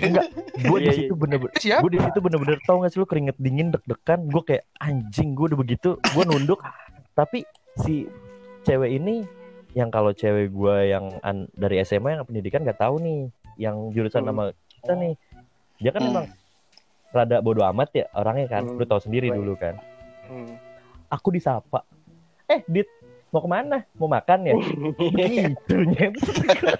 Enggak. 0.00 0.26
gue 0.56 0.78
di 0.78 0.84
Iya, 0.84 0.92
situ 0.96 1.12
bener-bener 1.12 1.52
Siapa? 1.54 1.82
gue 1.82 1.90
di 1.90 2.00
situ 2.00 2.18
bener-bener 2.18 2.56
tau 2.62 2.80
gak 2.80 2.88
sih 2.88 2.98
lu 2.98 3.04
keringet 3.04 3.36
dingin 3.36 3.68
deg-degan 3.68 4.24
gue 4.24 4.42
kayak 4.42 4.64
anjing 4.78 5.34
gue 5.34 5.44
udah 5.46 5.58
begitu 5.58 5.90
gue 5.98 6.24
nunduk 6.24 6.64
tapi 7.12 7.44
si 7.76 8.08
cewek 8.62 8.94
ini 8.94 9.28
yang 9.74 9.88
kalau 9.88 10.10
cewek 10.10 10.48
gue 10.48 10.76
yang 10.88 11.04
an- 11.20 11.50
dari 11.52 11.78
SMA 11.80 12.14
yang 12.14 12.24
pendidikan 12.24 12.62
nggak 12.62 12.78
tahu 12.78 12.96
nih 12.96 13.20
yang 13.56 13.90
jurusan 13.90 14.22
Hmm. 14.22 14.30
nama 14.30 14.44
kita 14.72 14.92
nih 14.94 15.14
dia 15.76 15.90
kan 15.90 16.00
Hmm. 16.00 16.10
emang 16.10 16.26
rada 17.10 17.36
bodo 17.38 17.62
amat 17.64 17.90
ya 17.92 18.06
orangnya 18.12 18.46
kan 18.48 18.62
Hmm. 18.64 18.74
lu 18.74 18.84
tahu 18.84 19.00
sendiri 19.00 19.28
Baik. 19.28 19.38
dulu 19.38 19.54
kan 19.54 19.74
Hmm. 20.24 20.54
aku 21.06 21.28
disapa 21.30 21.82
eh 22.46 22.62
dit 22.64 22.86
mau 23.28 23.38
ke 23.38 23.48
mana 23.48 23.82
mau 23.92 24.06
makan 24.06 24.40
ya 24.44 24.54
gitu 24.54 25.74
nyet 25.84 26.14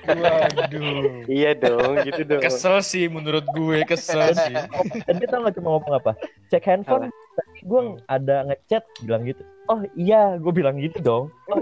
Waduh. 0.07 1.27
Iya 1.27 1.51
dong, 1.57 1.99
gitu 2.05 2.23
dong. 2.25 2.39
Kesel 2.39 2.79
sih 2.81 3.05
menurut 3.07 3.43
gue, 3.49 3.83
kesel 3.85 4.31
sih. 4.31 4.55
dan 5.03 5.17
kita 5.17 5.35
nggak 5.37 5.55
cuma 5.55 5.75
ngomong 5.75 5.95
apa 5.97 6.13
cek 6.47 6.63
handphone 6.63 7.11
tadi 7.11 7.59
gue 7.61 7.81
ada 8.07 8.47
ngechat 8.47 8.83
bilang 9.03 9.25
gitu 9.25 9.43
oh 9.69 9.81
iya 9.97 10.37
gue 10.37 10.53
bilang 10.53 10.77
gitu 10.77 10.99
dong 11.01 11.25
oh, 11.49 11.61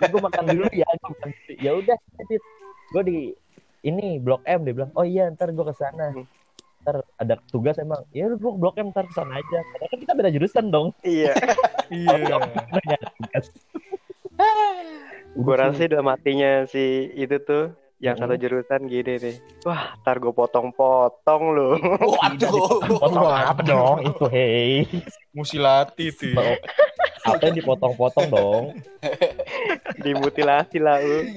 gue 0.00 0.20
makan 0.20 0.44
dulu 0.48 0.66
ya 0.72 0.88
gitu. 0.88 1.52
ya 1.60 1.70
udah 1.76 1.96
gue 2.96 3.02
di 3.04 3.18
ini 3.84 4.20
blok 4.20 4.44
M 4.44 4.64
dia 4.64 4.74
bilang 4.76 4.92
oh 4.96 5.04
iya 5.04 5.28
ntar 5.32 5.52
gue 5.52 5.64
ke 5.64 5.74
sana 5.76 6.12
ntar 6.80 7.04
ada 7.20 7.36
tugas 7.52 7.76
emang 7.76 8.00
ya 8.16 8.32
udah 8.32 8.38
gue 8.40 8.52
blok 8.56 8.76
M 8.80 8.88
ntar 8.92 9.04
ke 9.04 9.14
sana 9.14 9.40
aja 9.40 9.58
karena 9.60 9.86
kan 9.88 9.98
kita 10.00 10.12
beda 10.16 10.30
jurusan 10.32 10.66
dong 10.72 10.88
Iya. 11.04 11.34
Iya. 11.90 12.38
Nanya 12.70 12.98
tugas. 13.18 13.50
Gue 15.34 15.54
rasa 15.58 15.74
sih 15.74 15.90
udah 15.90 16.06
matinya 16.06 16.62
si 16.70 17.10
itu 17.18 17.34
tuh 17.42 17.74
yang 18.00 18.16
Hmm. 18.16 18.24
satu 18.24 18.34
jurusan 18.34 18.80
gini 18.84 19.14
nih. 19.14 19.36
Wah, 19.62 19.92
ntar 19.98 20.16
gue 20.16 20.32
potong-potong 20.32 21.42
lu. 21.50 21.76
Waduh. 22.00 22.80
potong 22.96 23.28
apa 23.28 23.60
dong 23.60 23.96
itu 24.02 24.24
hei 24.26 24.88
Musilati 25.30 26.08
tuh. 26.10 26.32
apa 27.20 27.42
yang 27.44 27.54
dipotong-potong 27.54 28.26
dong 28.26 28.64
Dimutilasi 29.96 30.78
lah 30.78 30.96
lu. 30.98 31.28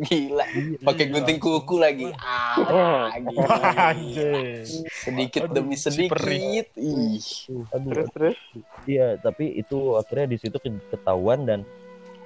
Gila. 0.00 0.46
Pakai 0.80 1.06
gunting 1.08 1.38
kuku 1.38 1.76
lagi. 1.76 2.06
Ah, 2.16 3.10
gila. 3.12 3.58
Anjir. 3.90 4.62
Sedikit 4.86 5.42
Aduh, 5.44 5.54
demi 5.56 5.74
sedikit. 5.74 6.22
Ih. 6.72 7.18
Terus 7.66 8.08
terus. 8.12 8.38
Iya, 8.84 9.18
tapi 9.18 9.58
itu 9.58 9.98
akhirnya 9.98 10.26
di 10.28 10.38
situ 10.38 10.54
ke- 10.56 10.86
ketahuan 10.88 11.42
dan 11.42 11.66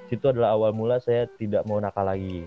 situ 0.06 0.22
adalah 0.22 0.52
awal 0.52 0.70
mula 0.70 1.00
saya 1.00 1.24
tidak 1.32 1.64
mau 1.64 1.80
nakal 1.80 2.04
lagi. 2.04 2.44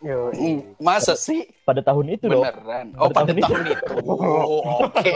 Yo. 0.00 0.32
Masa 0.80 1.12
sih? 1.12 1.44
Pada 1.62 1.80
tahun 1.80 2.16
itu 2.16 2.24
dong. 2.24 2.40
Beneran. 2.40 2.96
Oh, 2.96 3.12
Pada 3.12 3.30
pada 3.30 3.32
tahun 3.36 3.44
tahun 3.44 3.62
itu. 3.68 3.92
Oh, 4.08 4.88
Oke. 4.88 5.12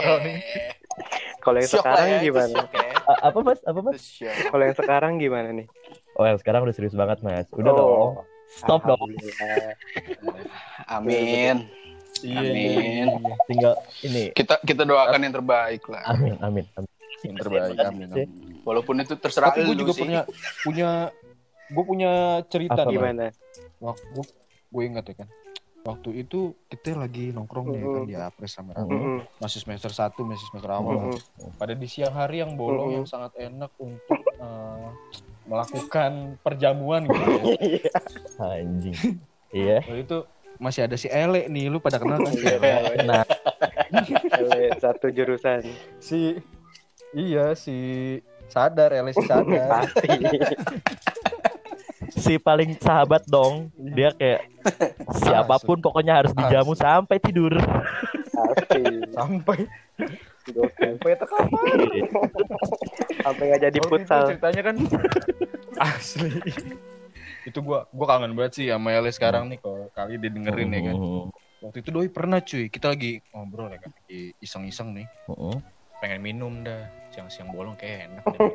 Kalau 1.41 1.57
yang 1.57 1.69
Shock 1.69 1.81
sekarang 1.83 2.05
ya, 2.05 2.15
itu 2.15 2.25
gimana? 2.25 2.55
shock 2.55 2.69
ya. 2.71 2.89
Apa 3.21 3.39
mas? 3.41 3.59
Apa 3.61 3.79
mas? 3.81 3.95
Itu. 3.99 4.25
Kalau 4.47 4.63
yang 4.63 4.75
sekarang 4.75 5.11
gimana 5.17 5.49
nih? 5.51 5.67
Oh, 6.15 6.25
yang 6.25 6.37
sekarang 6.37 6.61
udah 6.63 6.73
serius 6.73 6.93
banget 6.93 7.17
mas. 7.21 7.45
Udah 7.51 7.71
Oh. 7.71 7.77
dong. 7.77 8.13
Stop 8.47 8.81
dong. 8.83 9.09
Amin. 10.87 11.65
Iya, 12.23 12.39
Amin. 12.39 13.05
iya. 13.11 13.33
Tinggal 13.45 13.73
ini. 14.01 14.23
Kita 14.31 14.55
kita 14.59 14.81
doakan 14.83 15.19
yang 15.19 15.35
terbaik 15.35 15.83
lah. 15.85 16.01
Amin, 16.07 16.37
amin, 16.39 16.65
amin. 16.73 16.91
Yang 17.21 17.35
terbaik, 17.43 17.75
amin, 17.79 18.07
amin. 18.07 18.29
Walaupun 18.61 18.95
itu 18.97 19.13
terserah 19.15 19.49
Tapi 19.49 19.65
gue 19.65 19.75
juga 19.75 19.91
sih. 19.91 20.01
punya 20.01 20.21
punya 20.63 20.89
gue 21.67 21.83
punya 21.83 22.11
cerita 22.47 22.81
Apa, 22.81 22.87
nih. 22.87 22.95
Gimana? 22.95 23.25
Waktu 23.77 24.21
gue 24.75 24.83
ingat 24.85 25.05
ya 25.07 25.15
kan. 25.17 25.29
Waktu 25.85 26.09
itu 26.19 26.39
kita 26.65 26.97
lagi 26.97 27.29
nongkrong 27.29 27.69
nih 27.69 27.79
kan 27.79 28.01
Mhm. 28.01 28.09
di 28.09 28.15
Apres 28.17 28.51
sama 28.51 28.73
Mhm. 28.73 28.89
Mm-mm. 28.89 29.17
masih 29.37 29.59
semester 29.59 29.87
1, 29.89 30.25
masih 30.25 30.45
semester 30.49 30.67
awal. 30.69 30.91
lah. 30.91 31.03
Mm-mm. 31.07 31.51
Pada 31.55 31.71
di 31.71 31.85
siang 31.85 32.11
hari 32.11 32.41
yang 32.41 32.53
bolong 32.53 32.89
Mhm. 32.89 32.95
yang 32.95 33.05
sangat 33.05 33.31
enak 33.39 33.71
untuk 33.77 34.19
eh, 34.35 34.87
melakukan 35.45 36.11
perjamuan 36.41 37.05
gitu. 37.05 37.15
Iya. 37.61 37.91
Anjing. 38.37 38.97
Iya. 39.49 39.77
Waktu 39.79 40.01
itu 40.01 40.17
masih 40.57 40.81
ada 40.83 40.95
si 40.95 41.05
Ele 41.05 41.45
nih, 41.45 41.69
lu 41.69 41.77
pada 41.77 41.95
kenal 41.95 42.17
kan 42.17 42.33
si 42.33 42.43
Ele? 42.43 42.71
Nah, 43.05 43.23
satu 44.77 45.07
jurusan. 45.09 45.63
si 45.97 46.39
iya 47.13 47.53
si 47.53 47.75
sadar 48.47 48.89
Ele 48.91 49.11
si 49.11 49.21
sadar. 49.21 49.85
Pasti. 49.85 50.09
Si 52.15 52.39
paling 52.39 52.79
sahabat 52.79 53.27
dong. 53.27 53.69
dia 53.75 54.15
kayak 54.15 54.47
siapa 55.21 55.55
pun 55.61 55.77
pokoknya 55.83 56.23
harus 56.23 56.33
dijamu 56.33 56.73
sampai 56.73 57.17
tidur. 57.19 57.53
Sampai 59.15 59.67
sampai 60.45 61.09
itu 61.15 61.25
kapan? 61.25 61.77
Sampai 63.25 63.43
nggak 63.49 63.61
jadi 63.65 63.79
futsal. 63.81 64.23
ceritanya 64.29 64.61
kan 64.61 64.75
asli. 65.89 66.29
itu 67.45 67.59
gua 67.61 67.85
gua 67.93 68.05
kangen 68.09 68.33
banget 68.33 68.51
sih 68.57 68.65
sama 68.69 68.93
Ele 68.93 69.09
sekarang 69.13 69.49
nih 69.49 69.57
kalau 69.61 69.89
kali 69.93 70.17
dia 70.17 70.29
dengerin 70.29 70.69
ya 70.73 70.81
kan. 70.91 70.95
Mm, 70.97 71.25
Waktu 71.65 71.77
itu 71.81 71.89
doi 71.89 72.09
pernah 72.13 72.39
cuy, 72.45 72.69
kita 72.69 72.93
lagi 72.93 73.25
ngobrol 73.33 73.73
ya 73.73 73.81
kan, 73.81 73.89
lagi 73.89 74.37
iseng-iseng 74.37 74.93
nih, 74.93 75.07
mm, 75.25 75.33
mm. 75.33 75.57
pengen 75.97 76.19
minum 76.21 76.53
dah. 76.61 76.85
Siang-siang 77.09 77.49
bolong 77.49 77.73
kayak 77.79 78.11
enak 78.11 78.23
deh. 78.27 78.49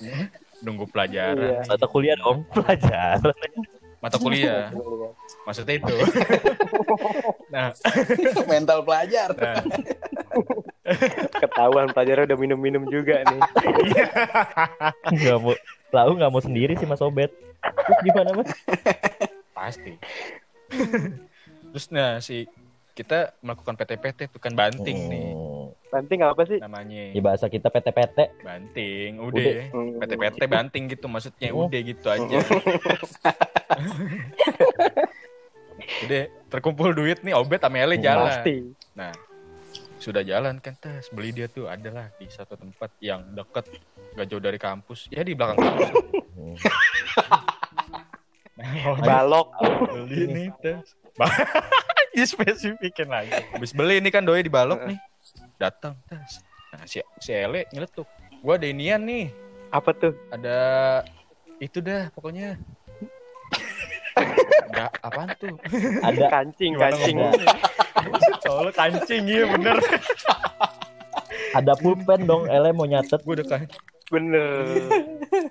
Hmm. 0.00 0.26
Nunggu 0.62 0.86
pelajaran, 0.88 1.62
Iya. 1.62 1.66
mata 1.66 1.86
kuliah 1.86 2.16
dong 2.16 2.46
pelajaran 2.54 3.34
mata 3.98 4.18
kuliah. 4.18 4.74
Maksudnya 5.46 5.78
itu. 5.78 5.94
nah, 7.54 7.70
Mental 8.46 8.82
pelajar. 8.82 9.30
nah, 9.30 9.62
Ketahuan 11.42 11.94
pelajaran 11.94 12.26
udah 12.26 12.38
minum-minum 12.38 12.82
juga 12.90 13.22
nih. 13.22 13.40
nggak 15.06 15.38
mau 15.38 15.54
tahu 15.94 16.10
nggak 16.18 16.32
mau 16.34 16.42
sendiri 16.42 16.74
sih 16.74 16.82
mas 16.82 16.98
Obet 16.98 17.30
Terus 17.62 17.98
gimana 18.02 18.30
mas 18.34 18.50
pasti. 19.54 19.94
Terus 21.70 21.86
nah 21.94 22.18
si 22.18 22.50
kita 22.92 23.32
melakukan 23.40 23.72
PT-PT 23.74 24.28
itu 24.28 24.38
kan 24.38 24.52
banting 24.52 24.98
nih 25.08 25.26
Hmm. 25.32 25.68
Nanti 25.92 26.12
nggak 26.16 26.32
apa 26.32 26.42
sih? 26.48 26.56
namanya. 26.56 27.12
ya 27.12 27.20
bahasa 27.20 27.46
kita 27.46 27.68
PT-PT 27.68 28.40
Banting, 28.40 29.10
Udah. 29.20 29.68
Hmm. 29.68 30.00
PT-PT 30.00 30.40
banting 30.46 30.88
gitu 30.88 31.04
maksudnya 31.04 31.52
Oh. 31.52 31.68
udah 31.68 31.80
gitu 31.82 32.06
aja. 32.08 32.38
udah 36.02 36.22
terkumpul 36.48 36.92
duit 36.92 37.20
nih 37.20 37.34
Obet 37.34 37.60
sama 37.60 37.76
Ele 37.76 37.96
jalan. 37.98 38.24
Pasti. 38.24 38.56
Sudah 39.98 40.24
jalan 40.24 40.58
kan 40.58 40.74
tes 40.74 41.06
beli 41.08 41.30
dia 41.30 41.46
tuh 41.46 41.68
adalah 41.68 42.10
di 42.16 42.26
satu 42.26 42.56
tempat 42.56 42.90
yang 42.98 43.22
deket 43.30 43.68
gak 44.12 44.26
jauh 44.26 44.40
dari 44.40 44.56
kampus. 44.56 45.06
Ya 45.08 45.22
di 45.22 45.36
belakang 45.36 45.60
kampus. 45.60 45.88
Hmm. 46.32 46.56
Nah, 48.52 48.94
Balok. 48.94 49.48
beli 49.90 50.22
nih 50.28 50.48
tes. 50.62 50.94
Di 52.16 52.24
spesifikin 52.24 53.08
lagi. 53.08 53.32
Habis 53.52 53.72
beli 53.72 53.98
nih 53.98 54.12
kan 54.12 54.22
doi 54.22 54.44
di 54.44 54.52
balok 54.52 54.84
nih. 54.84 54.98
Datang. 55.56 55.96
Nah 56.72 56.84
si, 56.84 57.00
si 57.18 57.30
Ele 57.30 57.64
nyeletuk. 57.70 58.04
Gua 58.40 58.56
ada 58.56 58.66
inian 58.66 59.00
nih. 59.00 59.32
Apa 59.68 59.92
tuh? 59.92 60.12
Ada 60.28 60.56
itu 61.58 61.80
dah 61.80 62.12
pokoknya. 62.12 62.60
Ada 64.68 64.92
apaan 65.00 65.28
tuh? 65.40 65.56
ada 66.08 66.24
Kancing, 66.28 66.76
Gimana 66.76 66.96
kancing. 66.96 67.16
kancing 68.74 69.22
iya 69.24 69.44
bener. 69.48 69.76
ada 71.52 71.72
pulpen 71.76 72.24
dong 72.24 72.44
Ele 72.44 72.72
mau 72.72 72.84
nyatet 72.84 73.20
Gue 73.22 73.40
udah 73.40 73.46
kan, 73.46 73.64
Bener. 74.08 74.68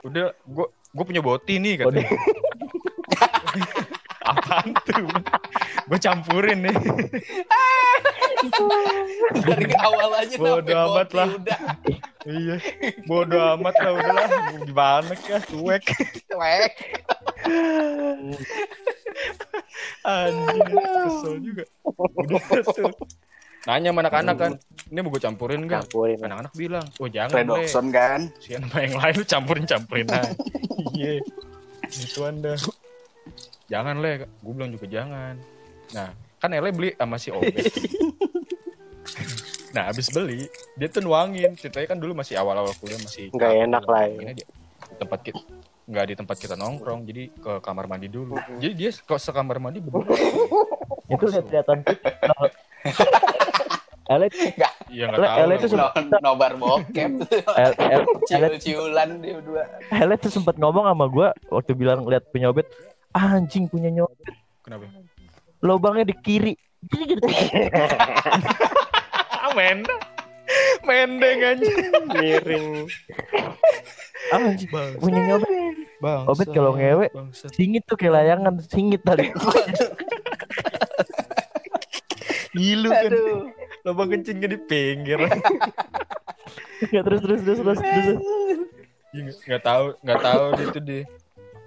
udah 0.06 0.30
gue 0.36 0.65
gue 0.67 1.06
punya 1.08 1.21
boti 1.24 1.58
nih 1.58 1.82
katanya. 1.82 2.06
Apaan 4.21 4.77
tuh? 4.86 5.07
Gue 5.89 5.97
campurin 5.97 6.62
nih. 6.65 6.77
Dari 9.41 9.73
awal 9.81 10.10
aja 10.21 10.36
Bodo 10.38 10.73
amat 10.73 11.10
lah. 11.13 11.27
Udah 11.36 11.60
iya. 12.29 12.55
Bodo 13.10 13.38
amat 13.57 13.75
lah 13.81 13.91
udahlah. 13.97 14.27
Gimana 14.65 15.13
kah? 15.17 15.41
Cuek. 15.49 15.84
cuek. 16.29 16.71
Anjing. 20.05 20.62
Kesel 20.69 21.36
juga. 21.41 21.63
Udah 21.97 22.41
tuh. 22.73 22.93
Nanya 23.69 23.93
sama 23.93 23.99
anak-anak 24.01 24.36
kan. 24.41 24.51
Ini 24.89 24.99
mau 25.05 25.13
gue 25.13 25.21
campurin 25.21 25.62
gak? 25.69 25.86
Campurin. 25.86 26.17
Anak-anak 26.17 26.53
bilang. 26.57 26.86
Oh 26.97 27.05
jangan. 27.05 27.45
Redoxon 27.45 27.86
kan. 27.93 28.21
Sian 28.41 28.65
sama 28.65 28.77
yang 28.81 28.93
lain 28.97 29.13
lu 29.21 29.25
campurin-campurin 29.25 30.07
aja. 30.17 30.34
Iya. 30.97 31.21
Gitu 31.89 32.19
anda. 32.25 32.57
Jangan 33.71 34.03
le, 34.03 34.27
gue 34.27 34.51
bilang 34.51 34.67
juga 34.67 34.84
jangan. 34.84 35.39
Nah, 35.95 36.12
kan 36.38 36.51
Ele 36.51 36.75
beli 36.75 36.91
sama 36.91 37.15
si 37.15 37.31
Obet. 37.31 37.55
nah, 39.75 39.88
abis 39.88 40.12
beli, 40.12 40.43
dia 40.75 40.91
tuh 40.91 40.99
nuangin. 40.99 41.55
Ceritanya 41.55 41.88
kan 41.88 41.97
dulu 41.97 42.12
masih 42.12 42.36
awal-awal 42.36 42.75
kuliah 42.75 42.99
masih 42.99 43.31
Nggak 43.31 43.51
enak 43.63 43.84
lah 43.88 44.03
ya. 44.12 44.36
Di 44.36 44.95
tempat 44.99 45.23
kita 45.23 45.39
nggak 45.81 46.05
di 46.07 46.15
tempat 46.15 46.38
kita 46.39 46.55
nongkrong, 46.55 47.03
jadi 47.03 47.23
ke 47.31 47.51
kamar 47.63 47.88
mandi 47.88 48.07
dulu. 48.07 48.36
Jadi 48.60 48.73
dia 48.75 48.91
kok 48.91 49.17
sekamar 49.17 49.60
mandi 49.60 49.79
berdua. 49.84 50.03
itu 51.07 51.25
lihat 51.27 51.45
kelihatan 51.47 51.79
Ele 54.12 54.27
Iya 54.91 55.07
nggak 55.07 55.19
Le- 55.19 55.27
tahu. 55.27 55.39
Ele 55.39 55.53
tuh 55.55 55.69
No, 55.71 55.88
nobar 56.19 56.51
bokep. 56.60 57.12
Ele 57.55 58.03
Ciul-ciulan 58.27 59.23
dia 59.23 59.39
berdua. 59.39 59.63
Ele 59.88 60.13
tuh 60.19 60.27
sempat 60.27 60.60
ngomong 60.60 60.84
sama 60.84 61.07
gue 61.07 61.27
waktu 61.47 61.71
bilang 61.71 62.03
lihat 62.03 62.27
punya 62.27 62.51
Obet 62.51 62.67
anjing 63.12 63.65
punya 63.65 63.89
nyobet 63.89 64.17
Kenapa? 64.62 64.86
lubangnya 65.60 66.06
di 66.06 66.15
kiri 66.17 66.54
Ah, 69.41 69.54
mendeng. 69.54 70.02
Mendeng 70.82 71.39
aja. 71.41 71.71
Miring. 72.12 72.86
anjing 74.32 74.69
punya 74.97 75.19
nyobet 75.26 75.50
Bang. 75.97 76.26
Obet 76.26 76.47
kalau 76.50 76.74
ngewe 76.74 77.10
singit 77.50 77.86
tuh 77.86 77.93
kayak 77.93 78.13
layangan 78.17 78.58
singit 78.63 79.02
tadi 79.02 79.30
Ngilu 82.52 82.89
kan. 82.89 83.12
Lubang 83.82 84.10
kencingnya 84.10 84.47
di 84.47 84.60
pinggir. 84.60 85.17
Nggak, 86.82 87.04
terus 87.06 87.19
terus 87.21 87.39
terus 87.41 87.60
terus, 87.60 87.80
terus. 87.80 88.19
Iya, 89.12 89.21
nggak- 89.26 89.41
nggak 89.43 89.63
tahu 89.63 89.86
nggak 90.02 90.19
tahu 90.21 90.43
itu 90.62 90.80
deh 90.80 91.04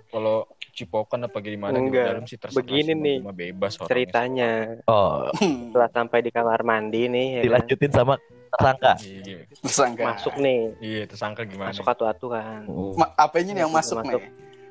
kalau 0.08 0.36
cipokan 0.74 1.20
apa 1.22 1.38
gimana 1.38 1.72
di 1.72 1.80
Enggak. 1.86 2.04
dalam 2.10 2.24
sih 2.24 2.36
terserah 2.36 2.56
Begini 2.58 2.92
nih, 2.92 3.16
mah 3.22 3.32
bebas 3.32 3.72
orangnya. 3.76 3.88
Ceritanya. 3.88 4.50
oh. 4.84 5.30
Setelah 5.38 5.88
sampai 5.88 6.18
di 6.20 6.28
kamar 6.28 6.60
mandi 6.60 7.00
nih 7.06 7.26
ya 7.30 7.38
kan, 7.38 7.44
dilanjutin 7.46 7.90
sama 7.90 8.14
tersangka? 8.50 8.92
Iya. 9.00 9.36
Tersangka. 9.56 10.02
masuk 10.10 10.34
nih. 10.36 10.58
Iya 10.78 11.02
tersangka 11.06 11.40
gimana? 11.44 11.68
Masuk 11.70 11.84
atu-atu 11.84 12.26
kan 12.28 12.60
Ma- 12.94 13.12
apanya 13.14 13.50
nih 13.52 13.62
yang 13.62 13.70
masuk, 13.70 13.94
Masuk. 13.98 14.18
nih? 14.18 14.22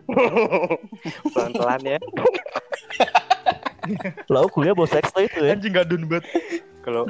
pelan-pelan 1.33 1.81
ya. 1.87 1.97
Lo 4.31 4.47
kuliah 4.47 4.71
bawa 4.71 4.85
seks 4.85 5.09
tuh 5.11 5.21
itu 5.21 5.39
ya. 5.41 5.55
Anjing 5.55 5.71
gadun 5.71 6.01
banget. 6.07 6.23
Kalau 6.83 7.07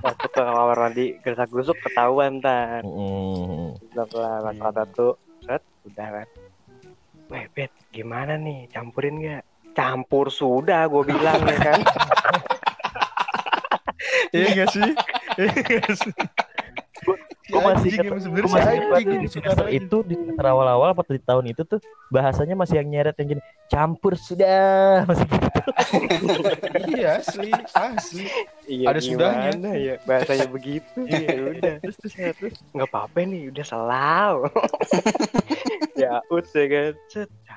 waktu 0.00 0.26
ke 0.26 0.36
kamar 0.36 0.76
mandi 0.76 1.04
gersak 1.22 1.48
gerusuk 1.48 1.76
ketahuan 1.80 2.38
ntar. 2.38 2.82
Mm. 2.82 3.78
pelan-pelan 3.90 4.40
masuk 4.50 4.64
atu-atu 4.66 5.06
set 5.42 5.62
udah 5.86 6.06
kan 6.12 6.26
Weh, 7.28 7.46
Bet, 7.52 7.72
gimana 7.92 8.40
nih? 8.40 8.68
Campurin 8.72 9.20
nggak? 9.20 9.42
Campur 9.76 10.32
sudah, 10.32 10.88
gue 10.88 11.02
bilang 11.06 11.44
ya 11.44 11.56
kan. 11.60 11.80
iya 14.34 14.46
nggak 14.54 14.68
sih 14.72 14.90
iya 15.40 15.52
nggak 15.52 15.94
sih 15.96 16.12
Gue 17.48 17.60
masih 17.64 17.88
ingat, 17.96 18.12
gue 18.28 18.44
masih 18.44 18.60
si 18.60 19.00
ingat 19.00 19.18
di 19.18 19.28
semester 19.32 19.66
itu 19.72 19.96
di 20.04 20.14
semester 20.14 20.44
awal-awal 20.44 20.92
apa 20.92 21.00
di 21.08 21.16
tahun 21.18 21.44
itu 21.48 21.64
tuh 21.64 21.80
bahasanya 22.08 22.52
masih 22.52 22.84
yang 22.84 22.88
nyeret 22.92 23.16
yang 23.16 23.28
gini 23.32 23.42
campur 23.66 24.12
sudah 24.14 25.00
masih 25.08 25.24
gitu. 25.24 25.60
iya 26.92 27.16
asli 27.16 27.48
asli 27.72 28.24
Iya, 28.68 28.84
Ada 28.92 29.00
sudahnya. 29.00 29.48
gimana 29.56 29.70
ya 29.80 29.94
bahasanya 30.04 30.46
begitu. 30.52 30.98
ya 31.08 31.32
udah. 31.40 31.74
Terus 31.80 31.96
terus 32.04 32.14
terus 32.36 32.54
nggak 32.76 32.84
apa-apa 32.84 33.24
nih, 33.24 33.48
udah 33.48 33.64
selau. 33.64 34.36
ya 36.04 36.20
ut 36.28 36.44
ya 36.52 36.64
kan. 36.68 36.92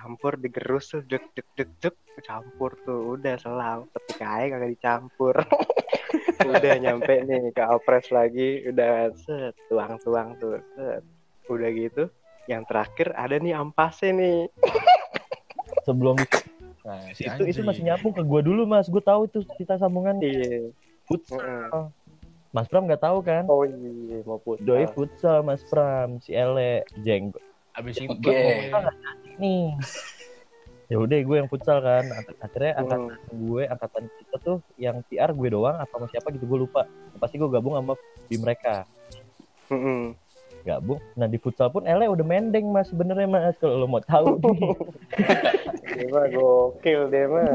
Campur 0.01 0.33
digerus 0.33 0.89
tuh 0.89 1.05
dek 1.05 1.29
dek 1.31 1.45
dek 1.53 1.69
dek 1.77 1.93
campur 2.21 2.73
tuh 2.81 3.13
udah 3.13 3.37
selau. 3.37 3.85
Tapi 3.87 4.11
kayak 4.17 4.47
kagak 4.51 4.71
dicampur. 4.73 5.35
udah 6.51 6.73
nyampe 6.75 7.21
nih 7.21 7.53
ke 7.53 7.63
opres 7.63 8.09
lagi, 8.09 8.65
udah 8.65 9.13
set 9.15 9.53
tuang-tuang 9.69 10.33
tuh. 10.35 10.57
Set. 10.73 11.05
Udah 11.45 11.69
gitu. 11.69 12.09
Yang 12.45 12.63
terakhir 12.65 13.07
ada 13.13 13.37
nih 13.37 13.53
ampasnya 13.53 14.09
nih. 14.11 14.39
sebelum 15.81 16.13
itu 16.15 16.37
nah, 16.81 17.01
si 17.11 17.25
itu, 17.25 17.41
itu 17.43 17.61
anjing. 17.61 17.65
masih 17.65 17.83
nyambung 17.83 18.13
ke 18.13 18.21
gue 18.21 18.41
dulu 18.43 18.65
mas 18.65 18.85
gue 18.85 19.01
tahu 19.01 19.25
itu 19.25 19.41
cerita 19.51 19.77
sambungan 19.77 20.21
Iya. 20.21 20.69
futsal 21.05 21.41
Mm-mm. 21.41 21.85
mas 22.51 22.69
Pram 22.69 22.85
nggak 22.85 23.01
tahu 23.01 23.21
kan 23.21 23.49
Oh 23.49 23.65
iya, 23.65 24.21
mau 24.21 24.37
putar. 24.37 24.61
doi 24.61 24.85
futsal 24.87 25.41
mas 25.41 25.65
Pram 25.65 26.21
si 26.21 26.33
Ele 26.33 26.85
jeng 27.01 27.33
abis 27.71 27.95
itu 27.97 28.12
Oke. 28.12 28.36
nih 29.38 29.73
ya 30.91 30.99
udah 30.99 31.17
gue 31.23 31.36
yang 31.39 31.47
futsal 31.47 31.79
kan 31.79 32.03
Ak- 32.12 32.36
akhirnya 32.41 32.71
Hmm. 32.75 32.81
angkatan 32.84 33.15
gue 33.31 33.63
angkatan 33.63 34.03
kita 34.12 34.36
tuh 34.38 34.57
yang 34.75 34.99
PR 35.07 35.31
gue 35.31 35.47
doang 35.49 35.79
atau 35.79 35.95
sama 35.97 36.07
siapa 36.07 36.36
gitu 36.36 36.43
gue 36.45 36.60
lupa 36.62 36.84
pasti 37.15 37.39
gue 37.39 37.47
gabung 37.47 37.79
sama 37.79 37.95
di 38.27 38.36
mereka 38.36 38.84
Mm-mm. 39.71 40.12
gabung 40.62 40.99
nah 41.15 41.25
di 41.25 41.39
futsal 41.39 41.71
pun 41.71 41.88
Ele 41.88 42.05
udah 42.05 42.21
mendeng 42.21 42.67
mas 42.67 42.91
sebenarnya 42.91 43.23
mas 43.25 43.55
kalau 43.55 43.79
lo 43.79 43.88
mau 43.88 44.03
tahu 44.03 44.36
nih 44.38 44.75
Dia 45.91 46.07
mah 46.07 46.25
gokil 46.27 47.01
dia 47.07 47.27
mah. 47.27 47.51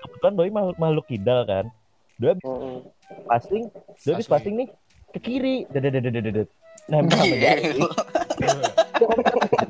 Kebetulan 0.00 0.34
doi 0.34 0.50
makhluk, 0.50 0.76
makhluk 0.78 1.06
kidal 1.06 1.42
kan. 1.42 1.66
Dia 2.14 2.30
habis 2.30 2.46
Mm-mm. 2.46 2.76
passing, 3.26 3.64
Asli. 3.98 4.22
passing 4.22 4.54
nih 4.54 4.68
ke 5.10 5.18
kiri. 5.18 5.56
Dedet 5.68 6.46
Nempel 6.88 7.20
sama 7.20 7.36
jari. 7.36 7.62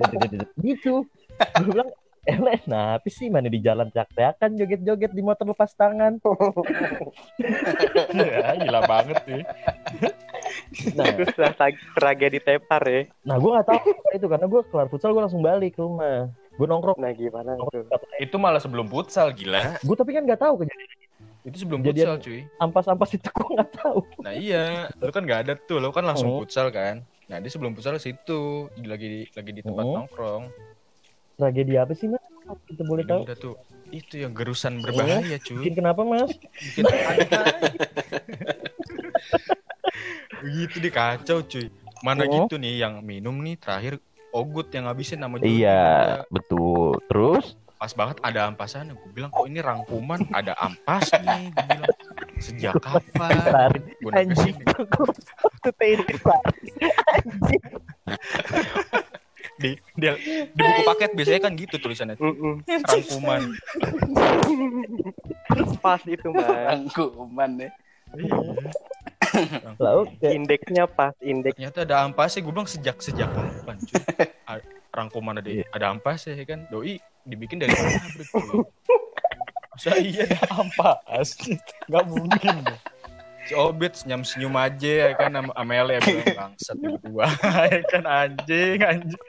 Dedet-dedet. 0.09 0.49
Gitu. 0.67 0.95
Gue 1.39 1.71
bilang, 1.71 1.91
Eles, 2.29 2.61
nah 2.69 3.01
apa 3.01 3.09
sih 3.09 3.33
mana 3.33 3.49
di 3.49 3.57
jalan 3.57 3.89
teriak-teriakan 3.89 4.61
joget-joget 4.61 5.13
di 5.17 5.23
motor 5.25 5.49
lepas 5.49 5.73
tangan. 5.73 6.21
Ya, 8.13 8.53
gila 8.61 8.85
banget 8.85 9.17
sih. 9.25 9.43
Nah, 10.93 11.09
trag- 11.57 11.81
tragedi 11.97 12.39
tepar 12.43 12.83
ya. 12.85 13.01
nah 13.25 13.41
gue 13.41 13.49
gak 13.49 13.67
tahu 13.73 13.81
itu 14.13 14.27
karena 14.29 14.47
gue 14.51 14.61
kelar 14.69 14.89
futsal 14.93 15.17
gue 15.17 15.23
langsung 15.25 15.41
balik 15.41 15.79
ke 15.79 15.81
rumah. 15.81 16.29
Gue 16.61 16.67
nongkrong. 16.69 17.01
Nah 17.01 17.13
gimana 17.17 17.57
tuh? 17.57 17.89
Itu 18.21 18.37
malah 18.37 18.61
sebelum 18.61 18.91
futsal 18.93 19.33
gila. 19.33 19.81
Gue 19.81 19.97
tapi 19.97 20.13
kan 20.13 20.29
gak 20.29 20.43
tahu 20.45 20.67
kejadian 20.67 20.98
Itu 21.43 21.57
sebelum 21.57 21.81
Jadian- 21.81 22.19
futsal 22.19 22.25
cuy. 22.25 22.41
ampas-ampas 22.59 23.11
itu 23.13 23.29
gue 23.29 23.47
gak 23.55 23.71
tahu. 23.75 23.99
Nah 24.21 24.33
iya, 24.33 24.65
lu 24.95 25.09
kan 25.09 25.23
nggak 25.23 25.41
ada 25.43 25.53
tuh, 25.57 25.79
lu 25.79 25.89
kan 25.89 26.05
langsung 26.05 26.29
Oh. 26.29 26.39
futsal 26.41 26.69
kan. 26.69 27.01
Nah 27.25 27.37
dia 27.37 27.49
sebelum 27.49 27.73
futsal 27.73 27.97
situ, 27.97 28.67
lagi 28.81 29.07
di 29.07 29.21
lagi 29.31 29.51
di 29.53 29.61
tempat 29.61 29.83
Oh. 29.83 29.95
nongkrong. 29.97 30.45
Tragedi 31.35 31.75
apa 31.75 31.93
sih 31.93 32.07
mas? 32.07 32.21
Kita 32.65 32.83
boleh 32.83 33.05
Udah, 33.05 33.15
tahu. 33.15 33.23
udah 33.25 33.37
tuh, 33.39 33.55
itu 33.91 34.15
yang 34.19 34.33
gerusan 34.33 34.81
berbahaya 34.81 35.39
cuy. 35.39 35.57
Bikin 35.61 35.75
kenapa 35.77 36.01
mas? 36.03 36.33
Bikin. 36.35 36.83
Begitu 40.39 40.75
deh 40.79 40.93
kacau 40.93 41.39
cuy. 41.43 41.67
Mana 41.99 42.23
Oh. 42.23 42.31
gitu 42.41 42.57
nih 42.57 42.79
yang 42.79 43.01
minum 43.01 43.35
nih 43.37 43.57
terakhir 43.57 43.99
Ogut 44.29 44.69
yang 44.71 44.85
ngabisin 44.85 45.19
nama. 45.19 45.41
Iya, 45.41 45.81
betul. 46.29 47.01
Terus? 47.09 47.57
Pas 47.79 47.95
banget 47.95 48.19
ada 48.27 48.51
ampasan. 48.51 48.91
Gue 48.91 49.11
bilang 49.15 49.31
kok 49.31 49.47
ini 49.47 49.63
rangkuman 49.63 50.27
ada 50.35 50.59
ampas 50.59 51.15
nih. 51.15 51.55
Gue 51.55 51.67
bilang 51.71 51.95
sejak 52.43 52.75
kapan? 52.83 53.71
Gue 54.03 54.11
Anjing. 54.19 54.57
Di, 59.59 59.75
di, 59.99 60.07
di 60.55 60.63
buku 60.63 60.83
paket 60.87 61.11
biasanya 61.15 61.41
kan 61.47 61.53
gitu 61.55 61.79
tulisannya. 61.79 62.19
Mm-mm. 62.19 62.67
Rangkuman. 62.67 63.43
Pas 65.79 66.03
itu 66.03 66.29
mas. 66.35 66.51
Rangkuman 66.51 67.51
ya. 67.63 67.71
Lalu 69.79 70.03
kayak 70.19 70.35
Indeksnya 70.35 70.85
pas, 70.91 71.15
indeks. 71.23 71.55
Ternyata 71.55 71.87
ada 71.87 71.97
ampasnya. 72.03 72.43
Gue 72.43 72.53
bilang 72.55 72.67
sejak 72.67 72.99
sejak 72.99 73.31
kapan? 73.31 73.79
Rangkuman 74.99 75.39
ada 75.39 75.47
Iya. 75.47 75.63
ada 75.71 75.95
ampasnya 75.95 76.35
ya 76.35 76.43
kan. 76.43 76.67
Doi 76.67 76.99
dibikin 77.23 77.63
dari 77.63 77.71
mana? 77.71 78.03
Masa 79.71 79.95
iya 79.95 80.27
ada 80.27 80.59
ampas? 80.59 81.39
Gak 81.87 82.05
mungkin. 82.11 82.67
deh. 82.67 82.79
Si 83.47 83.55
Obit 83.55 83.95
senyum-senyum 83.97 84.53
aja 84.59 84.91
ya 85.07 85.09
kan 85.15 85.31
sama 85.33 85.53
Amelia 85.55 86.03
bilang 86.03 86.35
bangsat 86.37 86.77
yang 86.83 86.99
gua 87.01 87.31
ya 87.73 87.81
kan 87.87 88.05
anjing 88.05 88.83
anjing. 88.83 89.23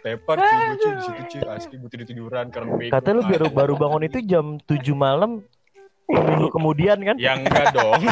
Tepar 0.00 0.36
cuy 0.38 0.54
gua, 0.54 0.76
cuy 0.76 0.92
di 0.92 1.02
situ 1.02 1.22
cuy 1.34 1.40
asli 1.50 1.74
gue 1.76 1.90
tidur 1.90 2.06
tiduran 2.06 2.46
karena 2.52 2.70
bego. 2.76 2.92
Kata 2.92 3.08
lu 3.10 3.22
baru 3.26 3.46
baru 3.50 3.74
bangun 3.74 4.02
itu 4.06 4.18
jam 4.22 4.60
7 4.62 4.94
malam 4.94 5.42
minggu 6.06 6.46
kemudian 6.52 7.00
kan? 7.02 7.16
Ya 7.18 7.34
enggak 7.34 7.74
dong. 7.74 8.00